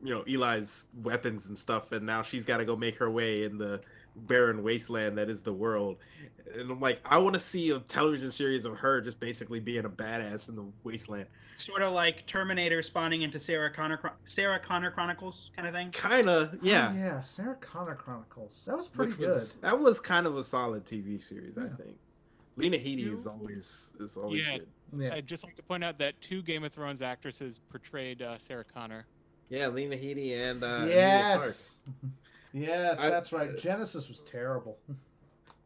[0.06, 3.44] you know Eli's weapons and stuff, and now she's got to go make her way
[3.44, 3.82] in the
[4.16, 5.98] barren wasteland that is the world.
[6.54, 9.84] And I'm like, I want to see a television series of her just basically being
[9.84, 11.26] a badass in the wasteland.
[11.58, 15.90] sort of like Terminator spawning into Sarah Connor, Sarah Connor Chronicles kind of thing.
[15.92, 16.92] Kinda, yeah.
[16.94, 17.22] Oh, yeah.
[17.22, 18.64] Sarah Connor Chronicles.
[18.68, 19.34] That was pretty Which good.
[19.34, 21.98] was that was kind of a solid TV series, I think.
[22.58, 24.60] Lena Headey is always is always Yeah.
[24.60, 24.68] good.
[24.98, 25.14] Yeah.
[25.16, 28.64] I'd just like to point out that two Game of Thrones actresses portrayed uh, Sarah
[28.64, 29.08] Connor.
[29.50, 30.94] Yeah, Lena Headey and uh, Emilia
[31.38, 31.44] Clarke.
[31.44, 31.76] yes.
[32.54, 33.50] Yes, I- that's right.
[33.50, 34.78] Genisys was terrible.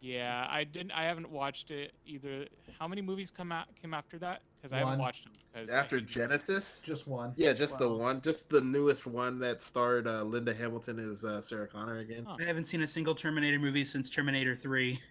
[0.02, 0.92] Yeah, I didn't.
[0.92, 2.46] I haven't watched it either.
[2.80, 4.40] How many movies come out came after that?
[4.56, 5.34] Because I haven't watched them.
[5.52, 7.34] Because After Genisys, Just one.
[7.36, 11.42] yeah, just the one, just the newest one that starred uh, Linda Hamilton as uh,
[11.42, 12.24] Sarah Connor again.
[12.26, 12.38] Huh.
[12.40, 15.02] I haven't seen a single Terminator movie since Terminator 3.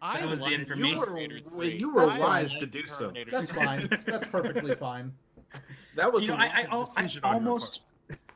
[0.00, 0.94] I That was the liked end for You me.
[0.96, 1.76] were Terminator well, 3.
[1.76, 3.08] you were I wise to do so.
[3.08, 3.88] Terminator That's fine.
[4.06, 5.12] That's perfectly fine.
[5.96, 7.80] That was You know, a I, I, wise al- I decision on your almost,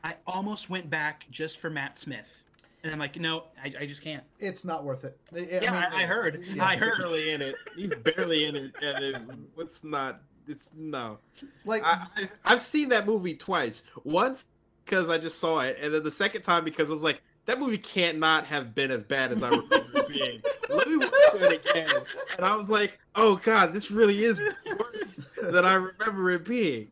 [0.03, 2.37] I almost went back just for Matt Smith,
[2.83, 4.23] and I'm like, no, I, I just can't.
[4.39, 5.17] It's not worth it.
[5.33, 6.41] I- I Yeah, mean, I, I heard.
[6.43, 6.97] He's I heard.
[6.99, 7.55] barely in it.
[7.75, 9.21] He's barely in it, and it,
[9.57, 10.21] it's not.
[10.47, 11.17] It's no.
[11.65, 13.83] like I, I, I've seen that movie twice.
[14.05, 14.45] Once
[14.85, 17.59] because I just saw it, and then the second time because I was like, that
[17.59, 20.41] movie can't not have been as bad as I remember it being.
[20.69, 21.91] Let me watch it again,
[22.37, 26.89] and I was like, oh god, this really is worse than I remember it being.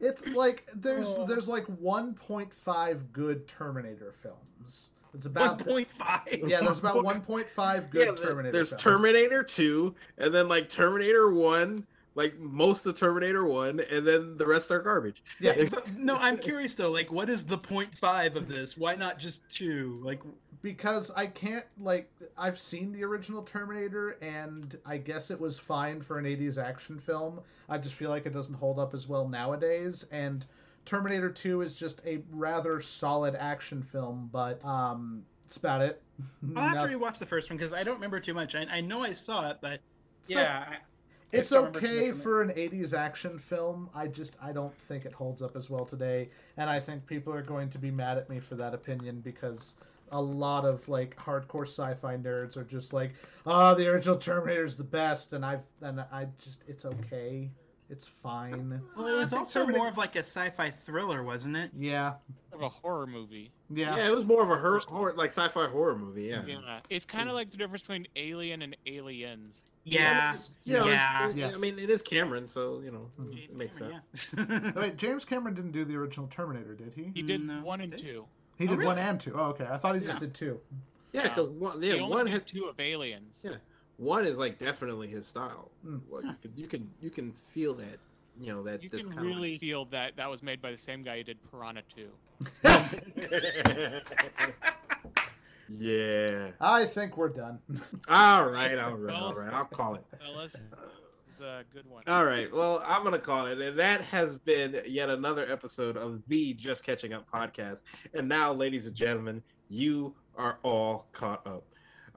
[0.00, 1.26] It's like there's Oh.
[1.26, 4.90] there's like 1.5 good Terminator films.
[5.14, 6.22] It's One about point five.
[6.46, 6.60] yeah.
[6.60, 8.52] There's about 1.5 good Yeah, Terminator.
[8.52, 8.82] there's films.
[8.82, 11.86] Terminator Two, and then like Terminator One.
[12.16, 15.22] Like most of Terminator One, and then the rest are garbage.
[15.38, 15.54] Yeah,
[15.96, 16.90] No, I'm curious though.
[16.90, 18.76] Like, what is the point five of this?
[18.76, 20.00] Why not just two?
[20.02, 20.22] Like,
[20.62, 26.00] because I can't like I've seen the original Terminator and I guess it was fine
[26.00, 27.40] for an 80s action film.
[27.68, 30.44] I just feel like it doesn't hold up as well nowadays and
[30.86, 36.02] Terminator 2 is just a rather solid action film, but um that's about it.
[36.56, 38.54] I'll have No- to rewatch the first one because I don't remember too much.
[38.54, 39.80] I, I know I saw it, but
[40.22, 40.78] So- yeah, I- I
[41.32, 42.22] it's just don't remember too okay much from it.
[42.22, 43.90] for an 80s action film.
[43.94, 47.32] I just I don't think it holds up as well today and I think people
[47.32, 49.74] are going to be mad at me for that opinion because
[50.12, 53.12] a lot of like hardcore sci-fi nerds are just like,
[53.44, 57.50] "Oh, the original Terminator is the best," and I've and I just it's okay,
[57.90, 58.80] it's fine.
[58.96, 61.70] Well, it was also more of like a sci-fi thriller, wasn't it?
[61.74, 62.14] Yeah,
[62.52, 63.52] of a horror movie.
[63.70, 66.24] yeah, Yeah, it was more of a horror, horror like sci-fi horror movie.
[66.24, 66.42] Yeah.
[66.46, 69.64] Yeah, it's kind of like the difference between Alien and Aliens.
[69.84, 70.34] Yeah.
[70.64, 71.28] You know, it's- Yeah.
[71.30, 71.54] it- Yes.
[71.54, 73.44] I mean, it is Cameron, so you know, Mhm.
[73.50, 73.94] it makes sense.
[74.36, 74.72] Yeah.
[74.74, 77.12] Wait, James Cameron didn't do the original Terminator, did he?
[77.14, 77.60] He did No.
[77.62, 78.06] one and Did he?
[78.08, 78.26] two.
[78.58, 79.34] He Oh, did one and two.
[79.38, 79.66] Oh, okay.
[79.70, 80.60] I thought he just did two.
[81.12, 83.42] Yeah, because one, he yeah, only one did has two of Aliens.
[83.48, 83.56] Yeah.
[83.96, 85.70] One is like definitely his style.
[85.84, 85.98] Hmm.
[86.10, 87.98] Like, you can you can you can feel that,
[88.40, 90.76] you know that You this can kind really feel that that was made by the
[90.76, 92.08] same guy who did Piranha 2.
[95.68, 96.50] Yeah.
[96.60, 97.58] I think we're done.
[98.08, 98.78] All right.
[98.78, 99.14] All right.
[99.14, 99.52] All right.
[99.52, 100.04] I'll call it.
[100.20, 100.52] Fellas,
[101.26, 102.04] this is a good one.
[102.06, 102.52] All right.
[102.52, 103.60] Well, I'm going to call it.
[103.60, 107.84] And that has been yet another episode of the Just Catching Up podcast.
[108.14, 111.64] And now, ladies and gentlemen, you are all caught up.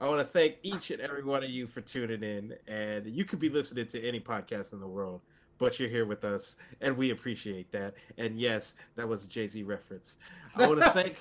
[0.00, 2.54] I want to thank each and every one of you for tuning in.
[2.66, 5.20] And you could be listening to any podcast in the world,
[5.58, 7.94] but you're here with us, and we appreciate that.
[8.16, 10.16] And yes, that was a Jay Z reference.
[10.56, 11.16] I want to thank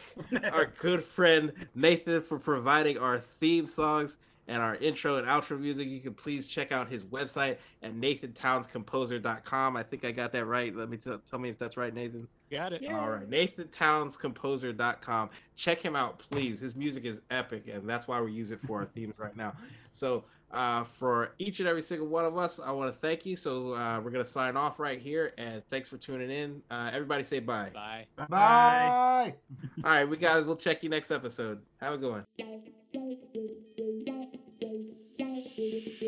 [0.53, 4.17] our good friend Nathan for providing our theme songs
[4.47, 5.89] and our intro and outro music.
[5.89, 9.75] You can please check out his website at nathantownscomposer.com.
[9.75, 10.73] I think I got that right.
[10.73, 12.27] Let me tell tell me if that's right, Nathan.
[12.52, 12.82] Got it.
[12.82, 13.00] Yeah.
[13.00, 13.30] All right.
[13.30, 15.30] NathanTownsComposer.com.
[15.56, 16.60] Check him out, please.
[16.60, 19.54] His music is epic, and that's why we use it for our themes right now.
[19.91, 23.36] So, uh, for each and every single one of us, I want to thank you.
[23.36, 26.62] So, uh, we're going to sign off right here, and thanks for tuning in.
[26.72, 27.70] Uh, everybody say bye.
[27.74, 28.06] Bye.
[28.16, 28.26] Bye.
[28.30, 29.34] bye.
[29.84, 31.60] All right, we guys, we'll check you next episode.
[31.82, 32.26] Have a good one.